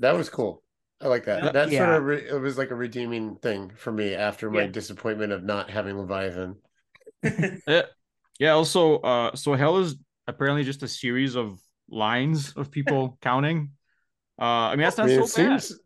[0.00, 0.62] That was cool.
[1.00, 1.42] I like that.
[1.44, 1.52] Yeah.
[1.52, 4.66] That sort of re- it was like a redeeming thing for me after my Yeah.
[4.68, 6.56] disappointment of not having Leviathan.
[7.68, 7.82] Yeah.
[8.38, 8.50] Yeah.
[8.52, 9.96] Also, uh, so hell is
[10.26, 11.58] apparently just a series of
[11.88, 13.70] lines of people counting.
[14.40, 15.62] Uh, I mean that's I not mean, so it bad.
[15.62, 15.80] seems.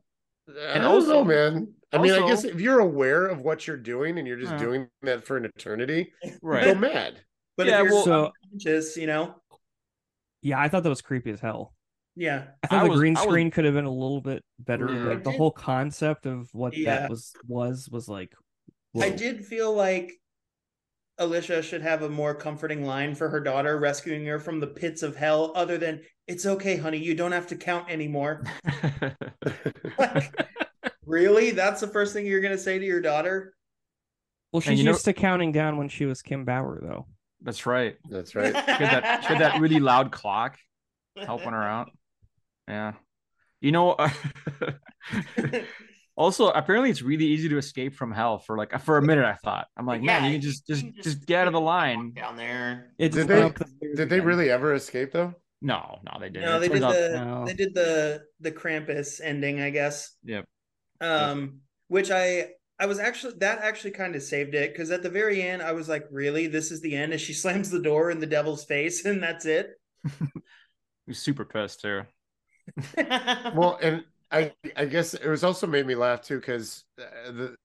[0.48, 1.72] I And don't also- know, man.
[1.92, 4.58] I mean, I guess if you're aware of what you're doing and you're just Yeah.
[4.58, 6.12] doing that for an eternity,
[6.42, 6.64] Right.
[6.64, 7.20] go mad.
[7.56, 9.34] But Yeah, if you're well- So um, conscious, you know,
[10.42, 11.74] yeah, I thought that was creepy as hell.
[12.16, 12.48] yeah.
[12.62, 14.42] I thought I the was- green I was- screen could have been a little bit
[14.58, 14.92] better.
[14.92, 15.04] Yeah.
[15.04, 17.00] Like the whole concept of what Yeah.
[17.00, 18.34] that was was was like.
[19.00, 20.12] I did feel like
[21.18, 25.02] Elisha should have a more comforting line for her daughter, rescuing her from the pits
[25.02, 28.44] of hell, other than "It's okay, honey, you don't have to count anymore."
[29.98, 30.46] Like,
[31.06, 31.50] really?
[31.52, 33.54] That's the first thing you're gonna say to your daughter?
[34.52, 37.06] Well, she's you know- used to counting down when she was Kim Bauer, though.
[37.42, 37.96] That's right.
[38.10, 38.54] That's right.
[38.54, 40.56] She had that, she had that really loud clock
[41.16, 41.90] helping her out.
[42.66, 42.94] Yeah.
[43.60, 43.96] You know,
[46.16, 49.24] also apparently it's really easy to escape from hell for like for a minute.
[49.24, 51.52] I thought I'm like, man, you can just just you can just get out of
[51.52, 52.12] the line.
[52.12, 52.92] down there.
[52.98, 55.34] It Did they- the Did they really ever escape though?
[55.62, 56.42] No, no, they didn't.
[56.50, 57.44] No, they did turns the No.
[57.46, 60.16] they did the the Krampus ending, I guess.
[60.24, 60.44] Yep.
[61.00, 62.48] Um, which I
[62.78, 65.72] I was actually that actually kind of saved it because at the very end I
[65.72, 68.64] was like, really, this is the end, as she slams the door in the devil's
[68.64, 69.70] face, and that's it.
[71.06, 72.02] He was super pissed too.
[73.54, 77.56] Well, and I I guess it was also made me laugh too because the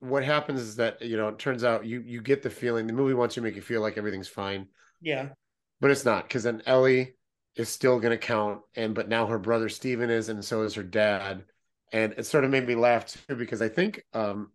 [0.00, 2.92] what happens is that you know it turns out you you get the feeling the
[2.92, 4.68] movie wants you to make you feel like everything's fine,
[5.00, 5.34] Yeah,
[5.80, 7.14] but it's not because then Ellie
[7.56, 10.74] is still going to count, and but now her brother Steven is, and so is
[10.74, 11.44] her dad,
[11.92, 14.52] and it sort of made me laugh too because I think um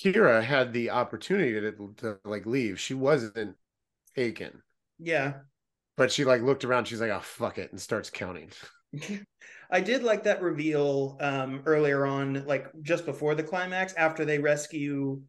[0.00, 2.78] Kira had the opportunity to, to like leave.
[2.80, 3.56] She wasn't
[4.16, 4.62] taken.
[4.98, 5.40] yeah.
[5.96, 6.86] but she like looked around.
[6.86, 8.50] She's like, "Oh fuck it," and starts counting.
[9.70, 14.38] I did like that reveal um earlier on, like just before the climax, after they
[14.38, 15.22] rescue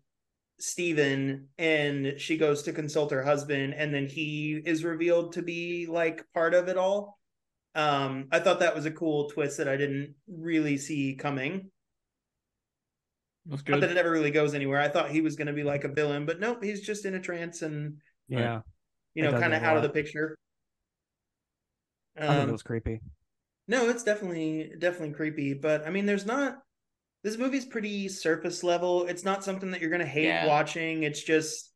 [0.60, 5.88] Steven and she goes to consult her husband, and then he is revealed to be
[5.88, 7.20] like part of it all.
[7.76, 11.72] Um, I thought that was a cool twist that I didn't really see coming.
[13.46, 14.80] That's Not that it never really goes anywhere.
[14.80, 17.16] I thought he was going to be like a villain, but nope, he's just in
[17.16, 17.98] a trance and
[18.28, 18.62] Yeah,
[19.16, 20.38] you know, kind of out of the picture.
[22.28, 23.02] I thought Um, it was creepy.
[23.70, 26.58] No, it's definitely definitely creepy, but I mean there's not
[27.24, 29.06] this movie's pretty surface level.
[29.06, 30.48] It's not something that you're going to hate Yeah.
[30.48, 31.04] watching.
[31.04, 31.72] It's just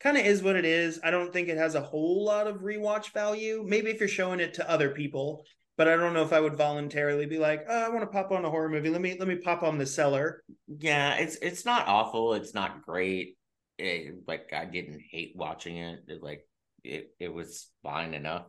[0.00, 0.98] kind of is what it is.
[1.04, 3.64] I don't think it has a whole lot of rewatch value.
[3.66, 5.44] Maybe if you're showing it to other people,
[5.76, 8.30] but I don't know if I would voluntarily be like, oh, I want to pop
[8.30, 8.88] on a horror movie.
[8.88, 10.42] Let me let me pop on The Cellar.
[10.68, 12.32] Yeah, it's it's not awful.
[12.32, 13.36] It's not great.
[13.78, 15.98] It, like I didn't hate watching it.
[16.08, 16.46] It, like
[16.82, 18.46] it it was fine enough.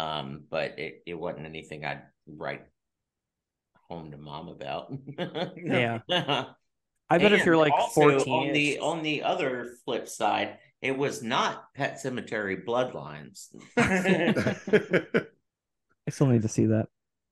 [0.00, 2.62] Um, but it it wasn't anything I'd write
[3.88, 4.92] home to mom about.
[5.56, 5.98] Yeah,
[7.10, 10.96] I bet if you're like also, 14, on the on the other flip side, it
[10.96, 13.48] was not Pet Sematary Bloodlines.
[13.76, 14.56] I
[16.10, 16.86] still need to see that.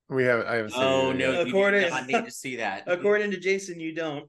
[0.08, 0.44] we have.
[0.44, 1.46] I haven't oh no, yet.
[1.46, 2.84] you According- do not need to see that.
[2.86, 4.28] According to Jason, you don't.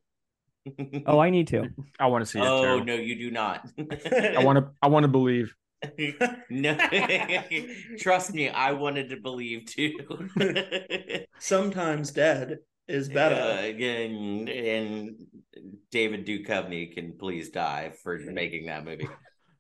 [1.07, 1.69] Oh, I need to.
[1.99, 2.85] I want to see it oh too.
[2.85, 3.67] no, you do not.
[3.77, 4.69] I want to.
[4.81, 5.55] I want to believe.
[6.49, 6.77] no,
[7.99, 9.95] trust me, I wanted to believe too.
[11.39, 13.36] Sometimes dead is better.
[13.36, 15.15] Uh, again, and
[15.91, 19.07] David Duchovny can please die for making that movie.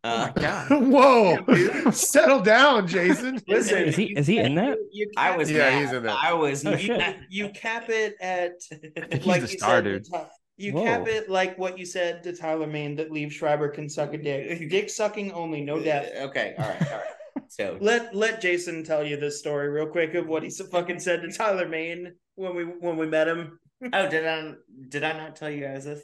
[0.03, 0.29] Uh,
[0.69, 3.41] Whoa, settle down, Jason.
[3.49, 4.77] Listen, Is he- is he in that?
[4.93, 5.81] You, you I was Yeah, mad.
[5.83, 6.17] he's in that.
[6.23, 6.79] I was Oh, mad.
[6.79, 7.15] shit.
[7.29, 10.05] you cap it at I think he's like the you star, said, dude.
[10.05, 10.27] to Ty-
[10.59, 10.83] you Whoa.
[10.83, 14.17] cap it like what you said to Tyler Mane that Liev Schreiber can suck a
[14.17, 14.69] dick.
[14.69, 16.11] Dick sucking only, no death.
[16.29, 17.05] Okay, all right, all right.
[17.51, 20.99] So Let let Jason tell you this story real quick of what he s- fucking
[20.99, 23.57] said to Tyler Mane when we when we met him.
[23.93, 24.53] oh, did I
[24.89, 26.01] did I not tell you guys this?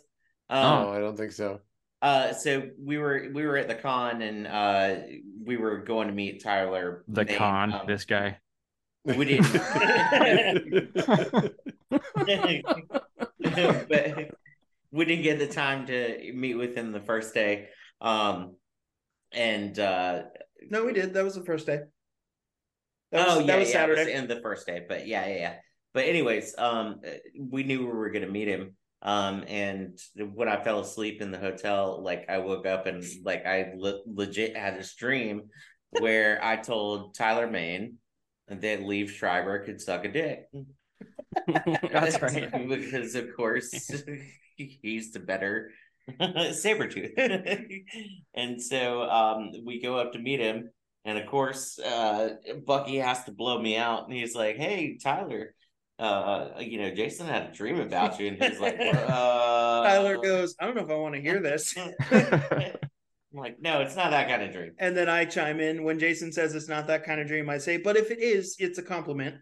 [0.50, 1.60] Um, No, I don't think so.
[2.02, 4.96] Uh, so we were we were at the con and uh
[5.44, 7.04] we were going to meet Tyler.
[7.10, 7.38] The Mane.
[7.38, 7.74] con.
[7.74, 8.38] Um, This guy.
[9.04, 9.52] we didn't.
[13.90, 14.36] but
[14.96, 17.68] we didn't get the time to meet with him the first day.
[18.00, 18.56] Um,
[19.34, 20.24] and uh,
[20.70, 21.14] No, we did.
[21.14, 21.82] That was the first day.
[23.12, 24.02] That oh was, yeah, that was yeah, Saturday.
[24.02, 25.56] it was in the first day, but yeah, yeah, yeah.
[25.94, 27.02] But anyways, um,
[27.38, 28.76] we knew we were gonna meet him.
[29.02, 33.46] Um, and when I fell asleep in the hotel, like I woke up and like
[33.46, 35.50] I le- legit had this dream
[35.92, 37.98] where I told Tyler Mane
[38.48, 40.46] that Liev Schreiber could suck a dick.
[41.92, 42.52] That's right.
[42.70, 43.92] because of course
[44.82, 45.72] he's the better
[46.52, 47.12] saber tooth,
[48.34, 50.70] and so um we go up to meet him,
[51.04, 52.36] and of course uh
[52.66, 55.56] Bucky has to blow me out, and he's like, Hey Tyler,
[55.98, 60.56] uh you know, Jason had a dream about you, and he's like, uh Tyler goes,
[60.60, 61.76] I don't know if I want to hear this.
[63.36, 64.72] I'm like, no, it's not that kind of dream.
[64.78, 67.50] And then I chime in when Jason says it's not that kind of dream.
[67.50, 69.36] I say, but if it is, it's a compliment.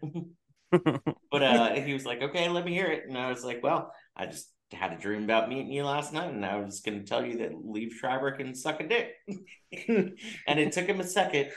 [1.30, 3.04] But uh he was like, Okay, let me hear it.
[3.08, 6.32] And I was like, Well, I just had a dream about meeting you last night,
[6.32, 9.12] and I was gonna tell you that Liev Schreiber can suck a dick.
[9.88, 11.50] and it took him a second,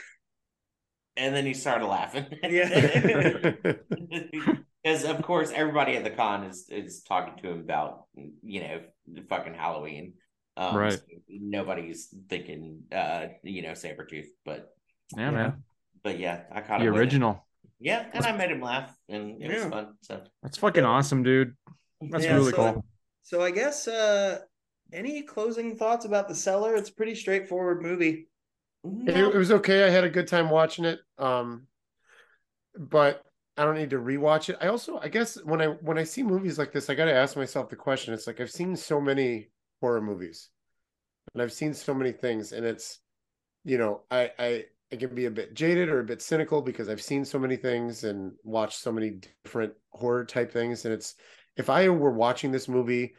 [1.16, 2.26] and then he started laughing.
[2.42, 3.52] Yeah.
[4.84, 8.04] Because of course everybody at the con is is talking to him about
[8.42, 8.80] you know
[9.28, 10.14] fucking Halloween.
[10.56, 10.92] Um, Right.
[10.92, 14.68] so nobody's thinking uh you know Sabretooth, but
[15.16, 15.30] Yeah, Yeah.
[15.32, 15.64] man.
[16.04, 17.44] but yeah, I caught The him original.
[17.80, 19.94] Yeah, and I made him laugh, and it was fun.
[20.02, 21.56] So That's fucking awesome, dude.
[22.00, 22.84] That's Yeah, really so- cool.
[23.28, 24.38] So I guess uh
[24.90, 26.74] any closing thoughts about the Cellar?
[26.74, 28.26] It's pretty straightforward movie.
[29.06, 29.84] It, it was okay.
[29.84, 31.00] I had a good time watching it.
[31.18, 31.66] Um,
[32.74, 33.22] but
[33.58, 34.56] I don't need to rewatch it.
[34.62, 37.12] I also, I guess, when I when I see movies like this, I got to
[37.12, 38.14] ask myself the question.
[38.14, 39.50] It's like I've seen so many
[39.82, 40.48] horror movies,
[41.34, 43.00] and I've seen so many things, and it's,
[43.62, 46.88] you know, I I I can be a bit jaded or a bit cynical because
[46.88, 51.14] I've seen so many things and watched so many different horror type things, and it's
[51.58, 53.14] if I were watching this movie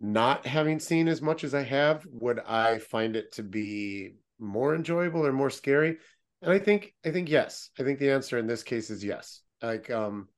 [0.00, 4.74] not having seen as much as I have, would I find it to be more
[4.74, 5.98] enjoyable or more scary?
[6.40, 7.70] And I think I think yes.
[7.78, 9.40] I think the answer in this case is yes.
[9.60, 10.28] Like um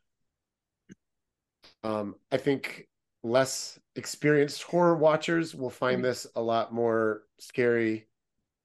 [1.85, 2.89] um I think
[3.23, 8.09] less experienced horror watchers will find this a lot more scary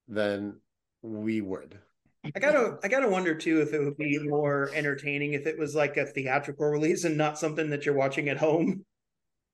[0.07, 0.59] than
[1.01, 1.80] we would.
[2.24, 5.74] I gotta I gotta wonder too if it would be more entertaining if it was
[5.76, 8.86] like a theatrical release and not something that you're watching at home.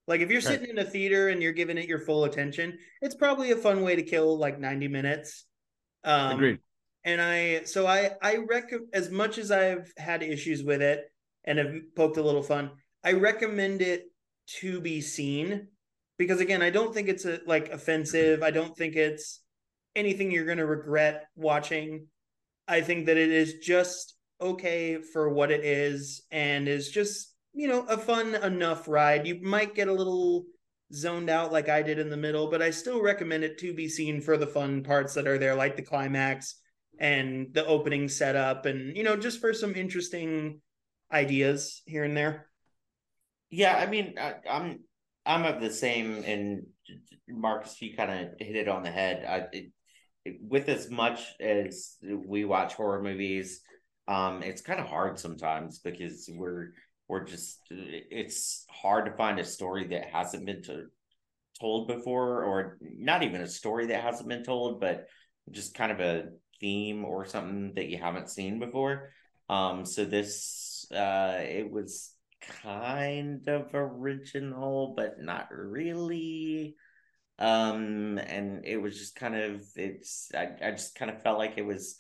[0.08, 0.44] Like if you're Right.
[0.44, 3.82] sitting in a theater and you're giving it your full attention, it's probably a fun
[3.84, 5.46] way to kill like 90 minutes.
[6.04, 6.60] Um Agreed.
[7.04, 11.06] and I so I I rec as much as I've had issues with it
[11.46, 12.72] and have poked a little fun,
[13.04, 14.04] I recommend it
[14.60, 15.68] to be seen
[16.18, 18.44] because again, I don't think it's a, like offensive.
[18.44, 19.42] I don't think it's
[19.96, 22.08] anything you're going to regret watching.
[22.68, 27.68] I think that it is just okay for what it is and is just, you
[27.68, 29.26] know, a fun enough ride.
[29.26, 30.46] You might get a little
[30.94, 33.88] zoned out like I did in the middle, but I still recommend it to be
[33.88, 36.56] seen for the fun parts that are there, like the climax
[37.00, 40.62] and the opening setup, and you know, just for some interesting
[41.12, 42.48] ideas here and there.
[43.50, 44.80] Yeah, I mean, I, I'm
[45.26, 46.66] I'm of the same, and
[47.30, 49.26] Marcus, you kind of hit it on the head.
[49.28, 49.72] I, it,
[50.42, 53.62] with as much as we watch horror movies,
[54.08, 56.74] um, it's kind of hard sometimes because we're
[57.08, 60.86] we're just it's hard to find a story that hasn't been to,
[61.60, 65.08] told before, or not even a story that hasn't been told, but
[65.52, 66.26] just kind of a
[66.60, 69.12] theme or something that you haven't seen before.
[69.50, 72.14] Um, so this uh, it was
[72.64, 76.76] kind of original, but not really.
[77.40, 81.54] Um, and it was just kind of it's I, I just kind of felt like
[81.58, 81.98] it was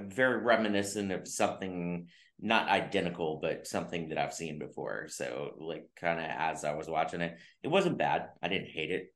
[0.00, 2.08] very reminiscent of something
[2.40, 5.08] not identical, but something that I've seen before.
[5.08, 8.28] So like kind of as I was watching it, it wasn't bad.
[8.42, 9.14] I didn't hate it,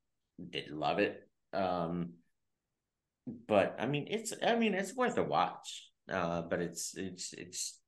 [0.51, 1.20] didn't love it.
[1.53, 2.14] Um
[3.46, 5.88] but I mean it's I mean it's worth a watch.
[6.11, 7.80] Uh but it's it's it's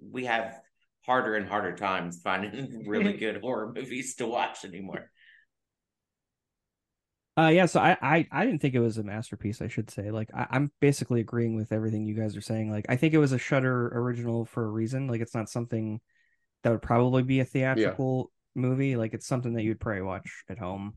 [0.00, 0.58] we have
[1.04, 5.10] harder and harder times finding really good horror movies to watch anymore.
[7.38, 9.62] Uh, yeah, so I, I I didn't think it was a masterpiece.
[9.62, 12.68] I should say, like I, am basically agreeing with everything you guys are saying.
[12.68, 15.06] Like I think it was a Shudder original for a reason.
[15.06, 16.00] Like it's not something
[16.64, 18.60] that would probably be a theatrical yeah.
[18.62, 18.96] movie.
[18.96, 20.94] Like it's something that you'd probably watch at home.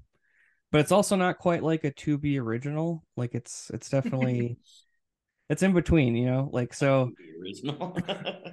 [0.72, 3.04] But it's also not quite like a to be original.
[3.16, 4.58] Like it's it's definitely
[5.50, 6.50] it's in between, you know.
[6.52, 7.12] Like so.
[7.40, 7.96] Original.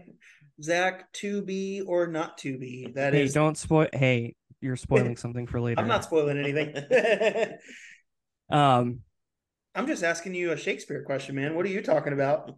[0.63, 2.93] Zach, to be or not to be?
[2.95, 3.33] That hey, is...
[3.33, 3.87] don't spoil.
[3.95, 5.81] Hey, you're spoiling something for later.
[5.81, 6.75] I'm not spoiling anything.
[8.51, 9.01] um,
[9.75, 11.55] I'm just asking you a Shakespeare question, man.
[11.55, 12.53] What are you talking about?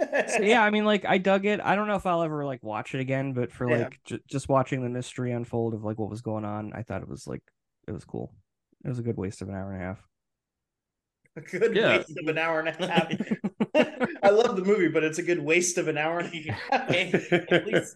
[0.28, 1.60] so, yeah, I mean, like I dug it.
[1.62, 3.84] I don't know if I'll ever like watch it again, but for yeah.
[3.84, 7.02] like j- just watching the mystery unfold of like what was going on, I thought
[7.02, 7.42] it was like
[7.88, 8.34] it was cool.
[8.84, 10.06] It was a good waste of an hour and a half.
[11.36, 11.96] A good yeah.
[11.96, 13.10] waste of an hour and a half.
[14.22, 17.94] I love the movie, but it's a good waste of an hour and a half.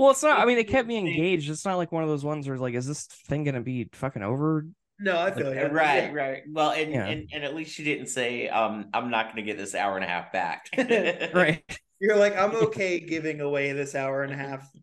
[0.00, 0.40] Well, it's not.
[0.40, 1.50] I mean, it kept me engaged.
[1.50, 4.22] It's not like one of those ones where like, is this thing gonna be fucking
[4.22, 4.64] over?
[4.98, 6.12] No, I feel like, right, yeah.
[6.12, 6.42] right.
[6.50, 7.04] Well, and, yeah.
[7.04, 10.04] and and at least you didn't say, um, I'm not gonna get this hour and
[10.04, 10.70] a half back.
[11.34, 11.62] right.
[12.00, 14.62] You're like, I'm okay giving away this hour and a half.
[14.72, 14.80] It's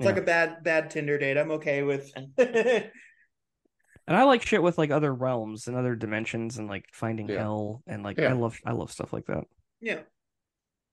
[0.00, 0.06] yeah.
[0.06, 1.38] like a bad bad Tinder date.
[1.38, 2.12] I'm okay with.
[2.36, 2.90] and
[4.08, 8.02] I like shit with like other realms and other dimensions and like finding hell and
[8.02, 9.44] like I love I love stuff like that.
[9.80, 10.00] Yeah.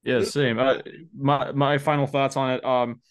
[0.04, 0.58] Yeah, same.
[0.58, 0.78] Uh,
[1.14, 2.64] my my final thoughts on it.
[2.64, 3.02] Um,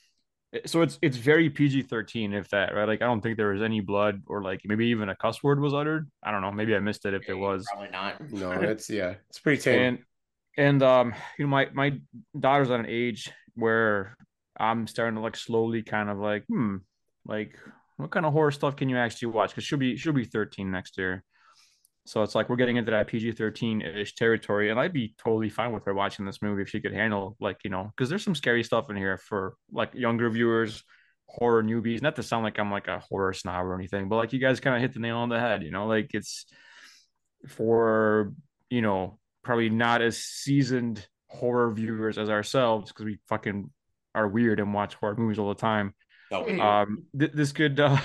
[0.65, 2.87] so it's it's very PG thirteen, if that right.
[2.87, 5.61] Like I don't think there was any blood or like maybe even a cuss word
[5.61, 6.09] was uttered.
[6.23, 6.53] I don't know.
[6.53, 7.67] Maybe I missed it if there was.
[7.71, 8.31] Probably not.
[8.31, 9.81] No, it's yeah, it's pretty tame.
[9.81, 9.99] And
[10.57, 11.99] and um, you know, my my
[12.39, 14.17] daughter's at an age where
[14.59, 16.77] I'm starting to like slowly kind of like hmm,
[17.27, 17.59] like
[17.97, 19.51] what kind of horror stuff can you actually watch?
[19.51, 21.25] Because she'll be she'll be thirteen next year.
[22.07, 24.71] So it's like we're getting into that PG 13 ish territory.
[24.71, 27.59] And I'd be totally fine with her watching this movie if she could handle, like,
[27.65, 30.85] you know, because there's some scary stuff in here for like younger viewers,
[31.27, 32.03] horror newbies.
[32.03, 34.61] Not to sound like I'm like a horror snob or anything, but like you guys
[34.61, 36.47] kind of hit the nail on the head, you know, like it's
[37.49, 38.33] for,
[38.71, 43.71] you know, probably not as seasoned horror viewers as ourselves because we fucking
[44.15, 45.93] are weird and watch horror movies all the time.
[46.61, 47.99] Um, th- this could, uh,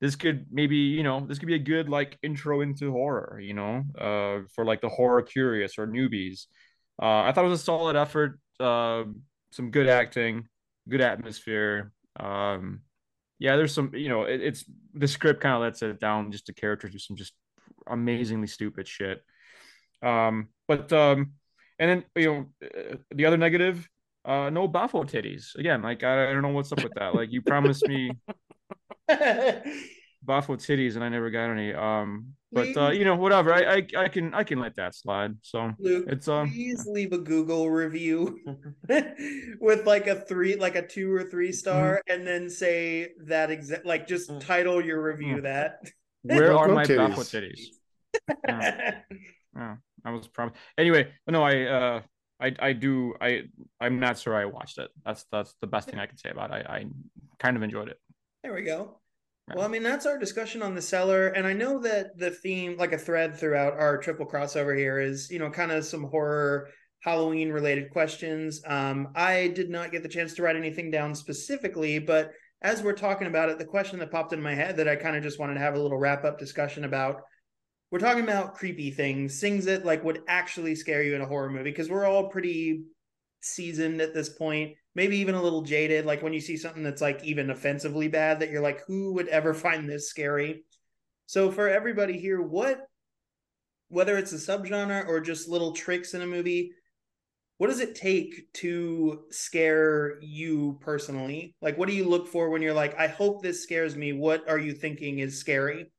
[0.00, 3.54] this could maybe you know this could be a good like intro into horror you
[3.54, 6.46] know uh for like the horror curious or newbies.
[7.00, 9.04] Uh i thought it was a solid effort uh
[9.52, 10.46] some good acting
[10.88, 12.80] good atmosphere um
[13.38, 16.46] yeah there's some you know it, it's the script kind of lets it down just
[16.46, 17.32] the characters do some just
[17.86, 19.22] amazingly stupid shit.
[20.02, 21.32] Um but um
[21.78, 23.88] and then you know uh, the other negative
[24.24, 25.54] uh no Bapho titties.
[25.56, 27.14] Again like I, I don't know what's up with that.
[27.14, 28.12] Like you promised me
[30.26, 31.72] Bapho titties and I never got any.
[31.72, 33.54] Um, but uh, you know, whatever.
[33.54, 35.36] I, I I can I can let that slide.
[35.42, 36.50] So Luke, it's um.
[36.50, 38.38] Please leave a Google review
[39.60, 42.12] with like a three, like a two or three star, mm-hmm.
[42.12, 43.86] and then say that exact.
[43.86, 44.40] Like just mm.
[44.40, 45.44] title your review mm-hmm.
[45.44, 45.90] that.
[46.22, 47.14] Where are my titties.
[47.14, 48.34] Bapho titties?
[48.48, 48.98] yeah.
[49.56, 51.12] yeah, I was probably anyway.
[51.26, 52.00] No, I uh.
[52.42, 53.42] I, I do I
[53.82, 54.88] I'm not sure I watched it.
[55.04, 56.66] That's that's the best thing I can say about it.
[56.66, 56.86] I, I
[57.38, 57.98] kind of enjoyed it.
[58.42, 58.99] There we go.
[59.54, 61.28] Well, I mean, that's our discussion on the Cellar.
[61.28, 65.30] And I know that the theme, like a thread throughout our triple crossover here, is,
[65.30, 66.68] you know, kind of some horror
[67.00, 68.62] Halloween related questions.
[68.66, 72.32] Um, I did not get the chance to write anything down specifically, but
[72.62, 75.16] as we're talking about it, the question that popped in my head that I kind
[75.16, 77.22] of just wanted to have a little wrap up discussion about
[77.90, 81.50] we're talking about creepy things, things that like would actually scare you in a horror
[81.50, 82.84] movie, because we're all pretty
[83.40, 87.02] seasoned at this point maybe even a little jaded like when you see something that's
[87.02, 90.64] like even offensively bad that you're like who would ever find this scary?
[91.26, 92.86] So for everybody here what
[93.88, 96.72] whether it's a subgenre or just little tricks in a movie
[97.60, 101.54] what does it take to scare you personally?
[101.60, 104.14] Like what do you look for when you're like i hope this scares me.
[104.14, 105.92] What are you thinking is scary?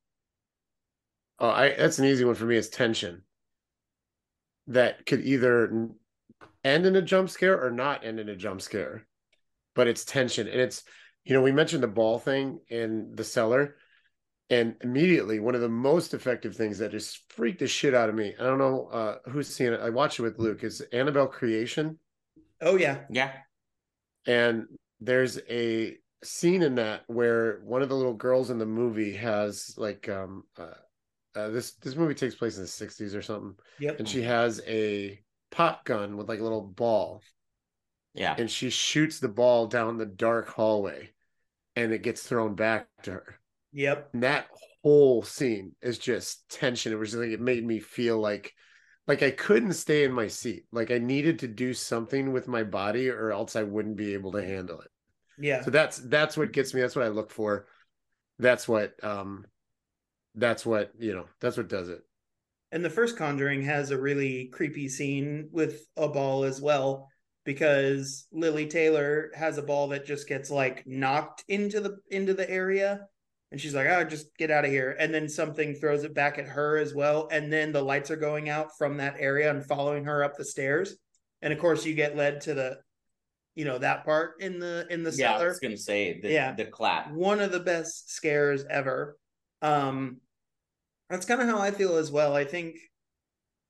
[1.37, 3.21] Oh i that's an easy one for me is tension.
[4.67, 5.89] That could either
[6.63, 9.07] end in a jump scare or not end in a jump scare,
[9.75, 10.47] but it's tension.
[10.47, 10.83] And it's,
[11.23, 13.77] you know, we mentioned the ball thing in the cellar.
[14.49, 18.15] And immediately, one of the most effective things that just freaked the shit out of
[18.15, 18.33] me.
[18.37, 19.79] I don't know uh, who's seen it.
[19.79, 20.63] I watched it with Luke.
[20.63, 21.97] Is Annabelle Creation?
[22.59, 23.31] Oh yeah, yeah.
[24.27, 24.65] And
[24.99, 29.73] there's a scene in that where one of the little girls in the movie has
[29.77, 30.73] like um uh,
[31.35, 33.55] uh, this this movie takes place in the 60s or something.
[33.79, 33.99] Yep.
[33.99, 35.19] And she has a
[35.51, 37.21] pop gun with like a little ball.
[38.13, 38.35] Yeah.
[38.37, 41.11] And she shoots the ball down the dark hallway
[41.75, 43.39] and it gets thrown back to her.
[43.73, 44.09] Yep.
[44.13, 44.47] And that
[44.83, 46.91] whole scene is just tension.
[46.91, 48.53] It was like it made me feel like
[49.07, 50.65] like I couldn't stay in my seat.
[50.71, 54.33] Like I needed to do something with my body or else I wouldn't be able
[54.33, 54.89] to handle it.
[55.39, 55.63] Yeah.
[55.63, 56.81] So that's that's what gets me.
[56.81, 57.67] That's what I look for.
[58.39, 59.45] That's what um
[60.35, 62.01] that's what, you know, that's what does it.
[62.71, 67.09] And the first Conjuring has a really creepy scene with a ball as well,
[67.43, 72.49] because Lili Taylor has a ball that just gets like knocked into the into the
[72.49, 73.07] area,
[73.51, 76.37] and she's like, "Oh, just get out of here!" And then something throws it back
[76.37, 79.65] at her as well, and then the lights are going out from that area and
[79.65, 80.95] following her up the stairs,
[81.41, 82.77] and of course you get led to the,
[83.55, 85.45] you know, that part in the in the yeah, cellar.
[85.45, 87.11] I was gonna say the, yeah, the clap.
[87.11, 89.17] One of the best scares ever.
[89.61, 90.21] Um,
[91.11, 92.35] that's kind of how I feel as well.
[92.35, 92.77] I think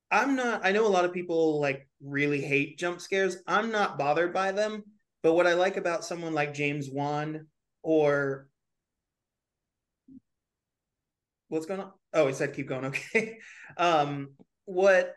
[0.09, 3.37] I'm not I know a lot of people like really hate jump scares.
[3.47, 4.83] I'm not bothered by them,
[5.23, 7.47] but what I like about someone like James Wan
[7.81, 8.47] or
[11.49, 11.91] What's going on?
[12.13, 12.85] Oh, he said keep going.
[12.85, 13.37] Okay.
[13.77, 14.29] Um
[14.65, 15.15] what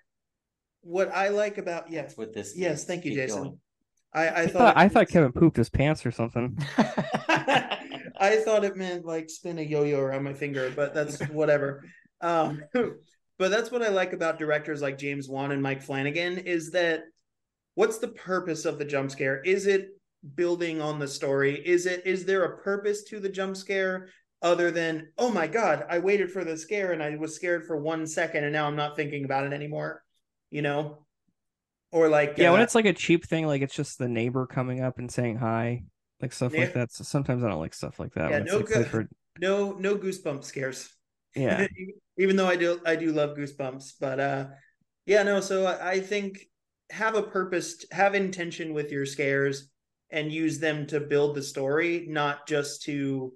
[0.82, 3.42] what I like about yes, That's what this Yes, thank you, Keep Jason.
[3.42, 3.58] going.
[4.12, 6.56] I, I I thought thought, I it thought Kevin pooped his pants or something.
[8.16, 11.84] I thought it meant like spin a yo-yo around my finger, but that's whatever.
[12.24, 12.62] Um,
[13.38, 17.02] but that's what I like about directors like James Wan and Mike Flanagan is that
[17.74, 19.40] what's the purpose of the jump scare?
[19.42, 19.88] Is it
[20.34, 21.54] building on the story?
[21.66, 24.08] Is it is there a purpose to the jump scare
[24.42, 27.76] other than oh my god, I waited for the scare and I was scared for
[27.76, 30.02] one second and now I'm not thinking about it anymore,
[30.50, 31.06] you know?
[31.92, 34.46] Or like Yeah, when uh, it's like a cheap thing, like it's just the neighbor
[34.46, 35.84] coming up and saying hi,
[36.20, 36.60] like stuff Yeah.
[36.60, 36.92] like that.
[36.92, 38.30] So sometimes I don't like stuff like that.
[38.30, 39.08] Yeah, no like for-
[39.38, 40.88] no no goosebump scares.
[41.34, 41.66] yeah,
[42.18, 44.46] even though I do I do love goosebumps, but uh
[45.06, 46.48] yeah, no, so I, I think
[46.90, 49.68] have a purpose, have intention with your scares
[50.10, 53.32] and use them to build the story, not just to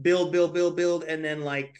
[0.00, 1.74] build, build, build, build, and then like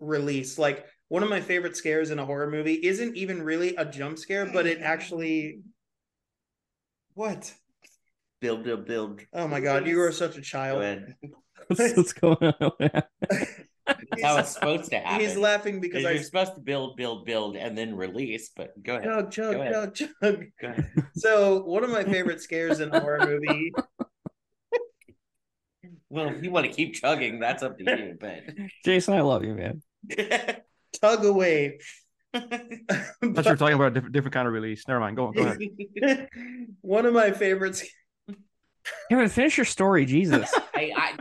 [0.00, 0.58] release.
[0.58, 4.18] Like one of my favorite scares in a horror movie isn't even really a jump
[4.18, 5.60] scare, but it actually
[7.14, 7.54] what?
[8.40, 9.20] Build, build, build.
[9.32, 10.82] Oh my god, you are such a child.
[10.82, 11.14] ahead.
[11.68, 13.02] what's, what's going on?
[13.86, 15.20] That's how it's supposed to happen.
[15.20, 18.50] He's laughing because Because I you're supposed to build, build, build, and then release.
[18.54, 19.04] But go ahead.
[19.04, 19.94] chug, chug, Go ahead.
[19.94, 20.44] chug, chug.
[20.60, 20.90] Go ahead.
[21.16, 23.72] So one of my favorite scares in a horror movie
[26.08, 28.16] Well, if you want to keep chugging, that's up to you.
[28.18, 28.42] But
[28.84, 29.82] Jason, I love you, man.
[31.00, 31.80] tug away.
[32.32, 34.86] I thought you were talking about a different, different kind of release.
[34.86, 35.16] Never mind.
[35.16, 35.32] Go, on.
[35.32, 35.56] go
[36.02, 36.28] ahead.
[36.80, 37.84] One of my favorites.
[39.10, 40.52] Kevin, finish your story, Jesus.
[40.74, 41.12] I, I,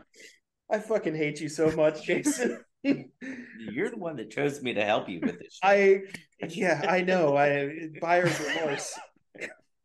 [0.69, 2.63] I fucking hate you so much, Jason.
[2.83, 5.59] you're the one that chose me to help you with this.
[5.63, 6.03] shit.
[6.41, 7.35] I yeah, I know.
[7.37, 8.99] I buyer's remorse.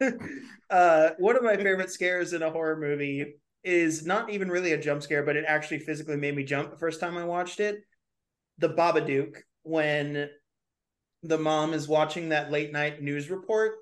[0.70, 4.78] uh, one of my favorite scares in a horror movie is not even really a
[4.78, 7.80] jump scare, but it actually physically made me jump the first time I watched it.
[8.58, 10.28] The Babadook, when
[11.22, 13.76] the mom is watching that late night news report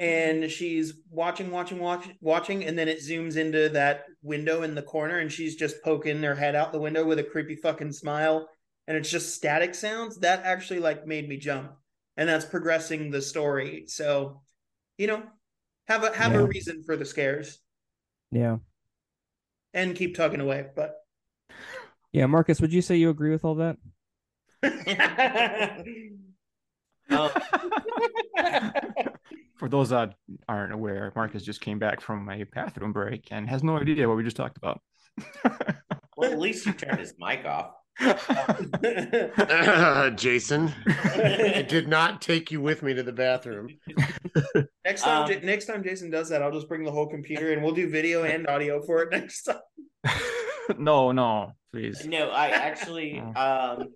[0.00, 4.80] and she's watching, watching, watching, watching, and then it zooms into that window in the
[4.80, 8.48] corner and she's just poking her head out the window with a creepy fucking smile
[8.88, 10.16] and it's just static sounds.
[10.20, 11.72] That actually like made me jump.
[12.16, 13.84] And that's progressing the story.
[13.88, 14.40] So,
[14.96, 15.22] you know,
[15.86, 17.58] have a have a reason for the scares
[18.30, 18.56] yeah.
[19.74, 20.66] and keep tugging away.
[20.74, 20.96] But
[22.10, 23.76] Yeah, Marcus, would you say you agree with all that?
[27.10, 27.30] Um,
[29.60, 30.14] For those that
[30.48, 34.16] aren't aware, Marcus just came back from a bathroom break and has no idea what
[34.16, 34.80] we just talked about.
[36.16, 37.72] well, at least you turned his mic off.
[40.16, 43.68] Jason, I did not take you with me to the bathroom.
[44.86, 47.52] next time, Um, Ja- next time Jason does that, I'll just bring the whole computer
[47.52, 49.60] and we'll do video and audio for it next time.
[50.78, 52.06] no, no, please.
[52.06, 53.88] No, I actually um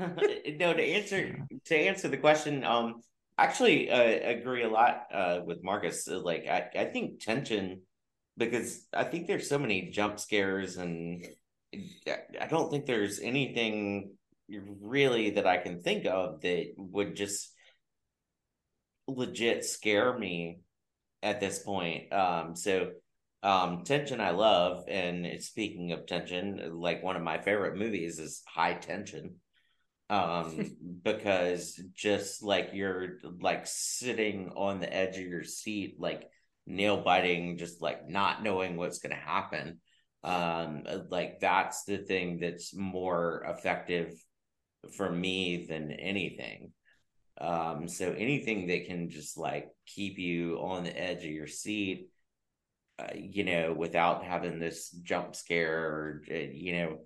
[0.00, 3.02] no to answer to answer the question, um
[3.38, 6.06] actually uh, agree a lot uh with Marcus.
[6.08, 7.82] Uh, Like I, I think tension
[8.36, 11.26] because I think there's so many jump scares and
[12.06, 14.12] I don't think there's anything
[14.48, 17.52] really that I can think of that would just
[19.06, 20.60] legit scare me
[21.22, 22.12] at this point.
[22.12, 22.90] Um so
[23.42, 28.42] um tension I love and speaking of tension like one of my favorite movies is
[28.46, 29.36] High Tension
[30.10, 36.28] um because just like you're like sitting on the edge of your seat like
[36.66, 39.78] nail biting just like not knowing what's going to happen.
[40.24, 44.12] Um like that's the thing that's more effective
[44.96, 46.72] for me than anything.
[47.40, 52.10] Um so anything that can just like keep you on the edge of your seat
[52.98, 56.98] uh, you know without having this jump scare or uh, you know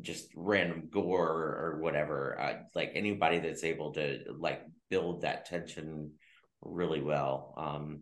[0.00, 6.12] just random gore or whatever uh, like anybody that's able to like build that tension
[6.62, 7.54] really well.
[7.56, 8.00] Um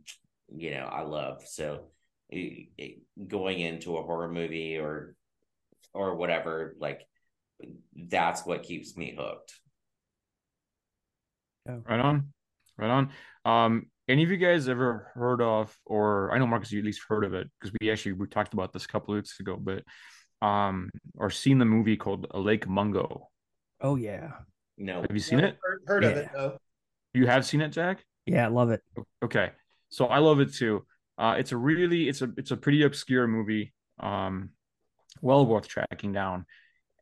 [0.55, 1.85] you know i love so
[2.29, 5.15] it, it- going into a horror movie or
[5.95, 7.07] or whatever like
[8.09, 9.55] that's what keeps me hooked.
[11.67, 12.33] Right on,
[12.77, 13.11] right on.
[13.45, 17.03] Um, any of you guys ever heard of, or I know Marcus, you at least
[17.09, 19.57] heard of it because we actually we talked about this a couple of weeks ago,
[19.61, 19.85] but
[20.43, 23.29] um, or seen the movie called Lake Mungo?
[23.81, 24.33] Oh yeah,
[24.77, 25.57] no Have you seen it?
[25.63, 26.59] Heard, heard of it though.
[27.15, 28.05] You have seen it, Jack?
[28.27, 28.81] yeah, I love it.
[29.25, 29.51] Okay,
[29.89, 30.85] so I love it too.
[31.19, 33.73] Uh, it's a really, it's a, it's a pretty obscure movie.
[34.01, 34.51] Um,
[35.21, 36.47] well worth tracking down.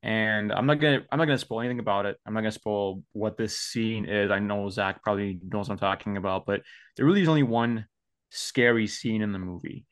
[0.02, 2.16] And I'm not gonna, I'm not gonna spoil anything about it.
[2.26, 4.30] I'm not gonna spoil what this scene is.
[4.30, 6.62] I know Zach probably knows what I'm talking about, but
[6.96, 7.86] there really is only one
[8.30, 9.84] scary scene in the movie.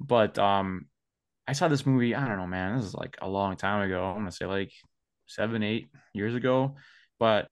[0.00, 0.86] But um,
[1.46, 2.14] I saw this movie.
[2.14, 2.76] I don't know, man.
[2.76, 4.04] This is like a long time ago.
[4.04, 4.72] I'm gonna say like
[5.26, 6.76] seven, eight years ago.
[7.18, 7.48] But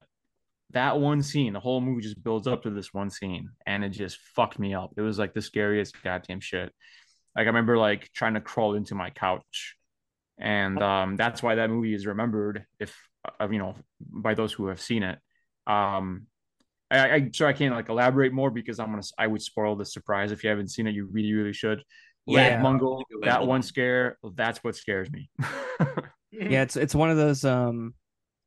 [0.70, 3.91] that one scene, the whole movie just builds up to this one scene, and it
[3.91, 4.93] just fucked me up.
[4.97, 6.72] It was like the scariest goddamn shit.
[7.36, 9.76] Like I remember like trying to crawl into my couch,
[10.39, 12.64] and um, that's why that movie is remembered.
[12.78, 12.97] If
[13.51, 15.18] you know, by those who have seen it.
[15.66, 16.26] Um,
[16.91, 19.84] I, I sorry I can't like elaborate more because I'm gonna I would spoil the
[19.84, 20.95] surprise if you haven't seen it.
[20.95, 21.82] You really really should.
[22.29, 22.55] Yeah.
[22.55, 25.31] Lake Mungo, that one scare, that's what scares me.
[26.31, 27.95] Yeah, it's it's one of those um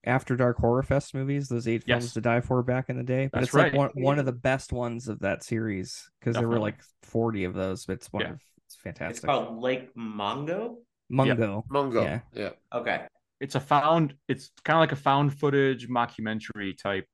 [0.05, 2.13] after dark horror fest movies, those eight films Yes.
[2.13, 3.27] to die for back in the day.
[3.31, 6.47] But That's it's like one one of the best ones of that series because there
[6.47, 7.85] were like forty of those.
[7.85, 8.29] But it's one Yeah.
[8.33, 9.09] of it's fantastic.
[9.09, 9.47] it's fantastic.
[9.47, 10.75] called lake mongo
[11.09, 11.65] Mungo.
[11.69, 12.03] Mungo.
[12.03, 12.19] Yeah.
[12.33, 12.49] Yeah.
[12.73, 13.01] okay
[13.39, 17.07] it's a found it's kind of like a found footage mockumentary type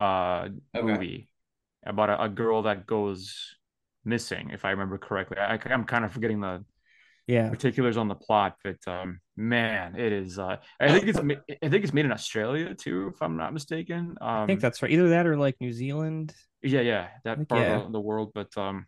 [0.00, 0.86] uh Okay.
[0.86, 1.28] movie
[1.84, 3.56] about a, a girl that goes
[4.04, 6.64] missing if i remember correctly I, i'm kind of forgetting the
[7.26, 7.48] Yeah.
[7.48, 11.84] particulars on the plot but um man it is uh i think it's i think
[11.84, 14.90] it's made in australia too if i'm not mistaken um I think that's right.
[14.92, 16.34] Either that or like New Zealand.
[16.62, 17.76] yeah yeah that part yeah.
[17.76, 18.86] of the, the world but um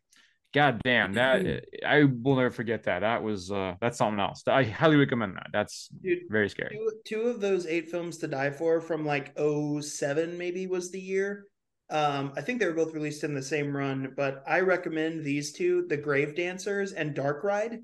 [0.55, 4.63] god damn that i will never forget that that was uh that's something else i
[4.63, 8.51] highly recommend that that's Dude, very scary two, two of those eight films to die
[8.51, 11.47] for from like 07 maybe was the year
[11.91, 15.53] um i think they were both released in the same run but i recommend these
[15.53, 17.81] two the grave dancers and dark ride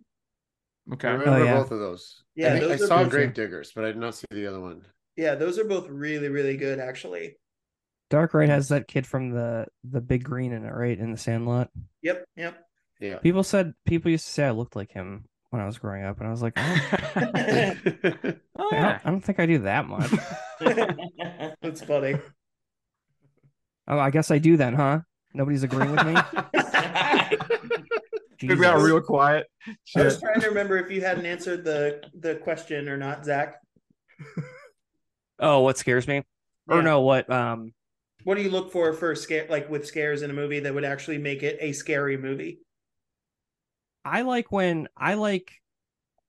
[0.92, 1.06] Okay.
[1.06, 1.54] I remember Oh, yeah.
[1.58, 2.24] both of those.
[2.34, 4.26] Yeah, I, think I those are saw both- Grave Diggers, but I did not see
[4.32, 4.82] the other one.
[5.16, 7.36] yeah those are both really really good actually
[8.10, 10.98] Dark Ride has that kid from the the Big Green in it, right?
[10.98, 11.70] In the Sandlot.
[12.02, 12.58] yep yep
[13.00, 13.18] Yeah.
[13.18, 16.18] People said people used to say I looked like him when I was growing up,
[16.18, 19.86] and I was like, I don't, oh I don't, I don't think I do that
[19.86, 20.10] much.
[21.62, 22.16] that's funny
[23.88, 25.00] oh, I guess I do then, huh?
[25.34, 26.14] Nobody's agreeing with me.
[28.48, 29.46] we got real quiet
[29.96, 30.20] i was Shit.
[30.20, 33.56] trying to remember if you hadn't answered the the question or not zach
[35.38, 36.22] Oh, what scares me?
[36.68, 37.72] Or no, what um
[38.24, 40.84] what do you look for for scare like with scares in a movie that would
[40.84, 42.60] actually make it a scary movie
[44.04, 45.50] I like when I like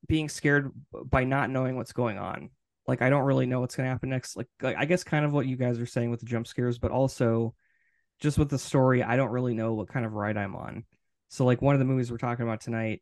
[0.07, 2.49] being scared by not knowing what's going on.
[2.87, 4.35] Like I don't really know what's going to happen next.
[4.35, 6.77] Like, like I guess kind of what you guys are saying with the jump scares,
[6.77, 7.55] but also
[8.19, 10.85] just with the story, I don't really know what kind of ride I'm on.
[11.29, 13.01] So like one of the movies we're talking about tonight,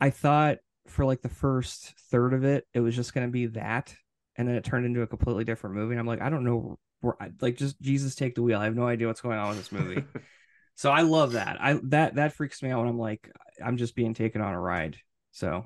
[0.00, 3.46] I thought for like the first third of it, it was just going to be
[3.46, 3.94] that,
[4.36, 5.92] and then it turned into a completely different movie.
[5.92, 8.58] And I'm like, I don't know, where, like just Jesus take the wheel.
[8.58, 10.04] I have no idea what's going on with this movie.
[10.74, 11.58] so I love that.
[11.60, 13.30] I that that freaks me out when I'm like,
[13.64, 14.96] I'm just being taken on a ride.
[15.32, 15.64] So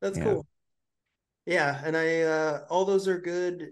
[0.00, 0.24] That's Yeah.
[0.24, 0.46] cool.
[1.48, 3.70] Yeah, and I uh all those are good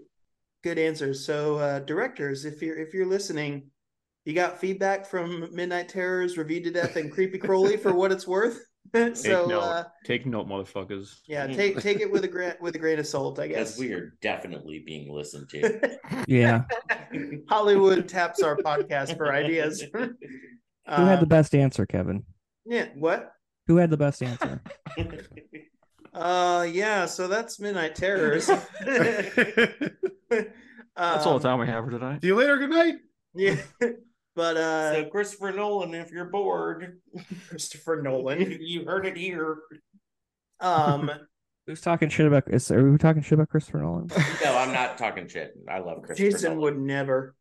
[0.63, 1.23] good answers.
[1.23, 3.69] So uh directors, if you're if you're listening,
[4.25, 8.27] you got feedback from Midnight Terrors, Reviewed to Death, and Creepy Kroly for what it's
[8.27, 8.59] worth.
[8.93, 9.61] Take so note.
[9.61, 11.19] uh Take note, motherfuckers.
[11.27, 13.77] yeah, take take it with a gra- with a grain of salt, I guess.
[13.77, 15.99] we are definitely being listened to.
[16.27, 16.63] yeah,
[17.49, 19.83] Hollywood taps our podcast for ideas.
[19.93, 20.09] who
[20.87, 22.23] had Uh, the best answer, Kevin?
[22.65, 23.33] yeah, what?
[23.67, 24.61] Who had the best answer?
[26.17, 28.47] Uh yeah, so that's Midnight Terrors.
[30.99, 32.21] That's all Um, the time we have for tonight.
[32.21, 32.57] See you later.
[32.57, 32.95] Good night.
[33.35, 33.55] Yeah.
[34.35, 36.99] But uh so Christopher Nolan, if you're bored,
[37.49, 38.57] Christopher Nolan.
[38.61, 39.57] you heard it here.
[40.59, 41.09] Um
[41.65, 42.43] Who's talking shit about?
[42.47, 44.09] Is are we talking shit about Christopher Nolan?
[44.43, 45.53] No, I'm not talking shit.
[45.67, 46.61] I love Christopher Jason Nolan.
[46.61, 47.35] would never.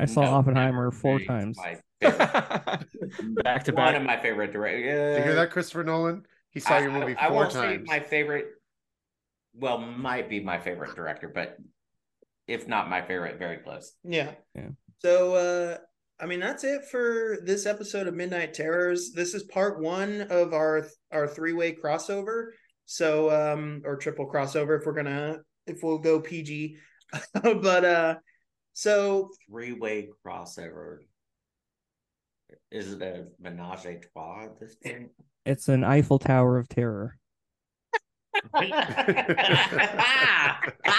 [0.00, 1.56] I saw No, Oppenheimer four times.
[1.58, 4.82] My favorite, back to one of my favorite directors.
[4.84, 6.26] Did you hear that, Christopher Nolan?
[6.52, 7.88] He saw your movie I, I four won't times.
[7.88, 8.46] say my favorite.
[9.54, 11.56] Well, might be my favorite director, but
[12.46, 13.94] if not my favorite, very close.
[14.04, 14.32] Yeah.
[14.54, 14.68] Yeah.
[14.98, 15.78] So uh
[16.20, 19.12] I mean that's it for this episode of Midnight Terrors.
[19.12, 22.48] This is part one of our our three-way crossover.
[22.84, 26.76] So um or triple crossover if we're gonna if we'll go PG.
[27.42, 28.14] but uh
[28.74, 30.98] so Three way crossover.
[32.70, 35.10] Is it a menage a trois at this point?
[35.44, 37.18] It's an Eiffel Tower of terror.
[38.54, 38.64] there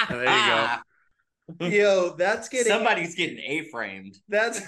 [0.09, 0.25] you
[1.59, 1.65] go.
[1.67, 4.17] yo, that's getting Somebody's getting A framed.
[4.29, 4.61] that's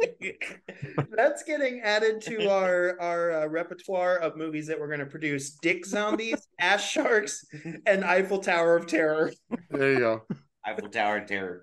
[1.16, 5.50] that's getting added to our our uh, repertoire of movies that we're going to produce
[5.62, 7.44] dick zombies ass sharks
[7.86, 9.30] and eiffel tower of terror
[9.70, 10.22] There you go.
[10.64, 11.62] Eiffel Tower of terror.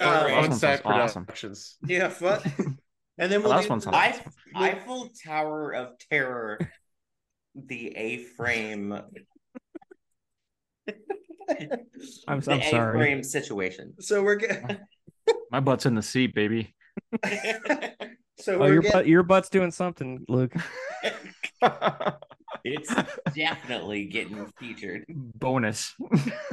[0.00, 0.32] Uh, Alright.
[0.38, 0.52] Awesome.
[0.52, 1.24] On set sounds awesome.
[1.24, 1.76] productions.
[1.86, 2.44] yeah fuck
[3.18, 6.58] and then The we'll last do- one Eiff- Eiffel Tower of Terror,
[7.54, 8.92] the A frame,
[12.28, 12.98] I'm, the I'm A sorry.
[12.98, 13.94] frame situation.
[14.00, 14.78] so we're getting
[15.50, 16.74] My butt's in the seat, baby.
[18.38, 20.54] so Oh, we're your getting butt, your butt's doing something, Luke.
[22.64, 22.94] It's
[23.34, 25.04] definitely getting featured.
[25.08, 25.94] Bonus.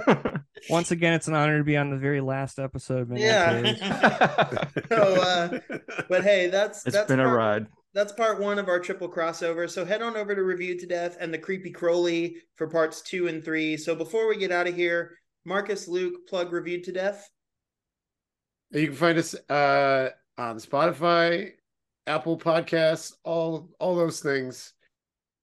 [0.70, 3.02] Once again, it's an honor to be on the very last episode.
[3.04, 4.66] of Midnight Yeah.
[4.90, 5.60] So uh
[6.10, 7.68] but hey that's it's that's been a ride.
[7.94, 9.70] that's part one of our triple crossover.
[9.70, 13.28] So head on over to Reviewed to Death and the Creepy Kroly for parts two
[13.28, 13.78] and three.
[13.78, 17.30] So before we get out of here, Marcus, Luke, plug Reviewed to Death.
[18.72, 21.52] You can find us uh, on Spotify,
[22.06, 24.74] Apple Podcasts, all all those things.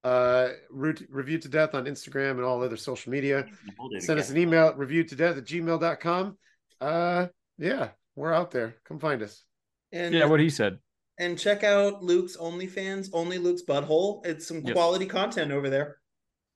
[0.07, 3.45] Uh, root, review to death on Instagram and all other social media.
[3.77, 6.39] Hold it Send us an email at review to death at gmail.com.
[6.81, 7.27] Uh,
[7.59, 8.77] yeah, we're out there.
[8.85, 9.43] Come find us.
[9.91, 10.79] And Yeah, what he said.
[11.19, 14.25] and check out Luke's OnlyFans, Only Luke's Butthole.
[14.25, 14.75] It's some Yes.
[14.75, 15.97] quality content over there.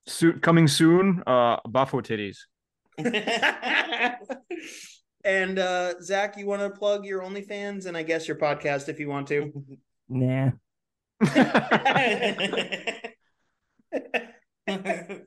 [0.07, 1.22] Soon, coming soon.
[1.26, 2.38] Uh, Buffalo titties.
[5.22, 8.98] And uh Zach, you want to plug your OnlyFans and I guess your podcast if
[8.98, 9.53] you want to.
[10.09, 10.51] Nah.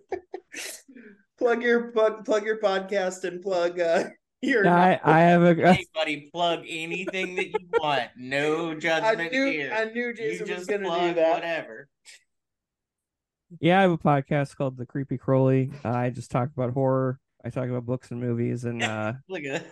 [1.38, 4.06] plug your plug, plug your podcast and plug uh
[4.42, 8.10] your I, I have a hey, buddy, plug anything that you want.
[8.18, 9.74] No I judgment knew here.
[9.74, 11.34] I knew you Jason was just gonna plug do that.
[11.34, 11.88] whatever.
[13.60, 15.74] yeah, I have a podcast called The Creepy Kroly.
[15.86, 17.20] Uh, I just talk about horror.
[17.46, 18.66] I talk about books and movies.
[18.66, 19.66] And uh, Look at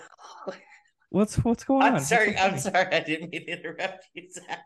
[1.10, 1.96] what's what's going on?
[1.96, 2.38] I'm sorry.
[2.38, 2.88] I'm sorry.
[2.94, 4.66] I didn't mean to interrupt you, Zach.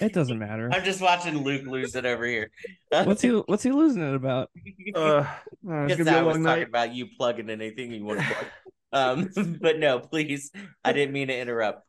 [0.00, 0.70] It doesn't matter.
[0.72, 2.50] I'm just watching Luke lose it over here.
[2.90, 4.50] What's he What's he losing it about?
[4.94, 7.92] Uh, uh, it's Because gonna be I a was long talking about you plugging anything
[7.92, 8.46] you want to plug.
[8.92, 10.50] Um, but no, please.
[10.84, 11.86] I didn't mean to interrupt.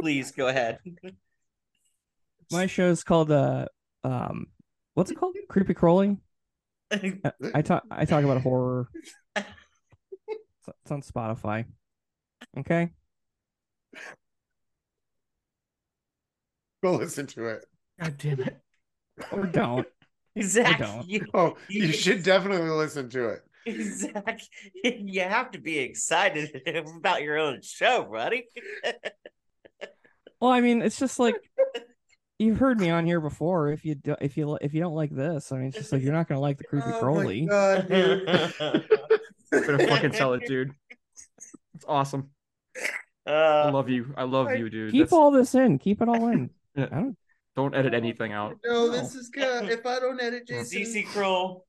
[0.00, 0.78] please go ahead.
[2.52, 3.66] My show is called uh
[4.04, 4.46] um
[4.94, 5.36] what's it called?
[5.48, 6.20] Creepy crawling.
[6.92, 7.18] I,
[7.54, 8.88] I talk I talk about horror.
[10.66, 11.66] It's, it's on Spotify.
[12.58, 12.90] Okay.
[16.84, 17.64] Go listen to it.
[17.98, 18.60] God damn it.
[19.32, 19.86] Or don't.
[20.42, 21.08] Zach, don't.
[21.08, 23.40] you, Oh, you should definitely listen to it.
[23.94, 24.40] Zach,
[24.84, 26.60] you have to be excited
[26.98, 28.44] about your own show, buddy.
[30.40, 31.36] Well, I mean, it's just like
[32.38, 33.70] you've heard me on here before.
[33.70, 36.02] If you do, if you if you don't like this, I mean, it's just like
[36.02, 37.48] you're not gonna like the Creepy Oh my Kroly.
[37.48, 38.26] God, dude.
[39.50, 40.72] Better fucking sell it, dude.
[41.74, 42.28] It's awesome.
[43.26, 44.12] I Uh, love you.
[44.18, 44.92] I love I- you, dude.
[44.92, 45.78] Keep That's- all this in.
[45.78, 46.50] Keep it all in.
[46.74, 46.86] Yeah.
[46.90, 47.16] I don't.
[47.56, 48.56] Don't edit anything out.
[48.64, 49.68] No, this is good.
[49.68, 51.60] If I don't edit Jason, CC Krol,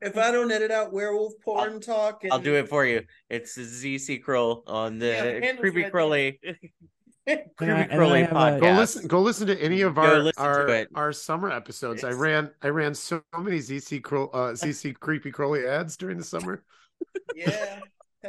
[0.00, 2.32] if I don't edit out werewolf porn talk, and...
[2.32, 3.02] I'll do it for you.
[3.28, 5.06] It's ZC Krol on the
[5.42, 6.38] Yeah, Creepy Randall's Kroly
[7.26, 8.60] Creepy and I Kroly have a- podcast.
[8.60, 9.06] Go listen.
[9.08, 12.04] Go listen to any of our our, our summer episodes.
[12.04, 16.24] I ran I ran so many ZC Cro- uh, ZC creepy Kroly ads during the
[16.24, 16.62] summer.
[17.34, 17.80] yeah.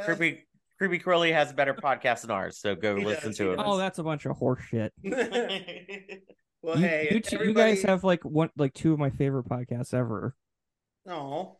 [0.04, 0.45] Creepy
[0.78, 3.50] Creepy Kroly has a better podcast than ours, so go He listen does, to he
[3.50, 3.60] it.
[3.62, 4.92] Oh, that's a bunch of horse shit.
[6.62, 9.48] well, you, hey, you, two- you guys have like one, like two of my favorite
[9.48, 10.34] podcasts ever.
[11.08, 11.56] Oh,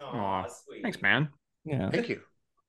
[0.00, 0.82] Aw, sweet.
[0.82, 1.28] Thanks, man.
[1.64, 1.90] Yeah.
[1.90, 2.20] Thank you.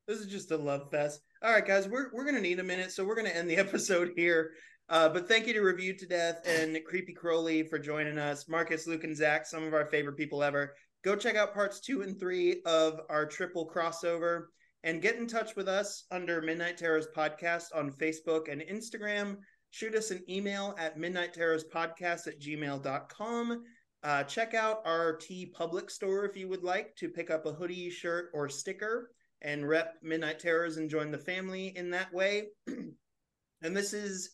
[0.08, 1.22] this is just a love fest.
[1.44, 4.12] All right, guys, we're we're gonna need a minute, so we're gonna end the episode
[4.16, 4.52] here.
[4.90, 8.48] Uh, but thank you to Reviewed to Death and Creepy Kroly for joining us.
[8.50, 10.74] Marcus, Luke, and Zach, some of our favorite people ever.
[11.04, 14.46] Go check out parts two and three of our triple crossover
[14.84, 19.38] and get in touch with us under Midnight Terrors Podcast on Facebook and Instagram.
[19.72, 23.64] Shoot us an email at midnight terrors podcast at gmail.com.
[24.02, 27.90] Uh, check out our TeePublic store if you would like to pick up a hoodie,
[27.90, 29.12] shirt, or sticker
[29.42, 32.48] and rep Midnight Terrors and join the family in that way.
[32.68, 34.32] and this is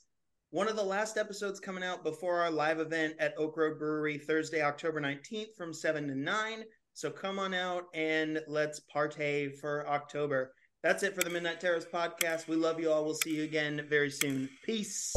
[0.52, 4.18] one of the last episodes coming out before our live event at Oak Road Brewery
[4.18, 6.64] Thursday, October 19th from 7 to 9.
[6.96, 10.54] So come on out and let's partay for October.
[10.82, 12.48] That's it for the Midnight Terrors podcast.
[12.48, 13.04] We love you all.
[13.04, 14.50] We'll see you again very soon.
[14.64, 15.14] Peace.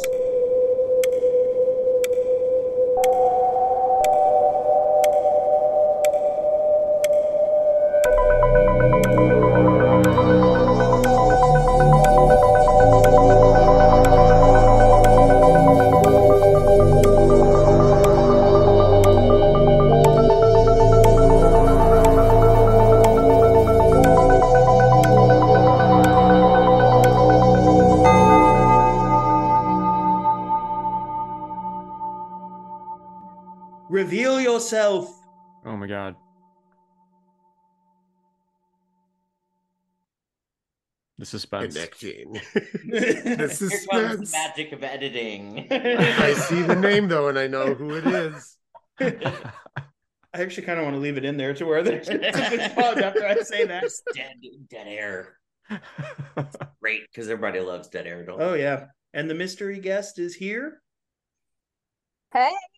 [41.29, 41.75] Suspense.
[41.75, 42.41] Connecting.
[42.55, 44.33] The Here the suspense.
[44.33, 45.67] magic of editing.
[45.71, 48.57] I see the name though, and I know who it is.
[49.01, 52.35] I actually kind of want to leave it in there to where there's a big
[52.75, 53.83] pause after I say that.
[53.83, 54.37] Just dead,
[54.71, 55.39] dead air.
[56.81, 58.25] Great, because everybody loves dead air.
[58.25, 58.87] Don't Oh yeah.
[59.15, 60.69] And the mystery guest is here.
[60.71, 60.78] Hey.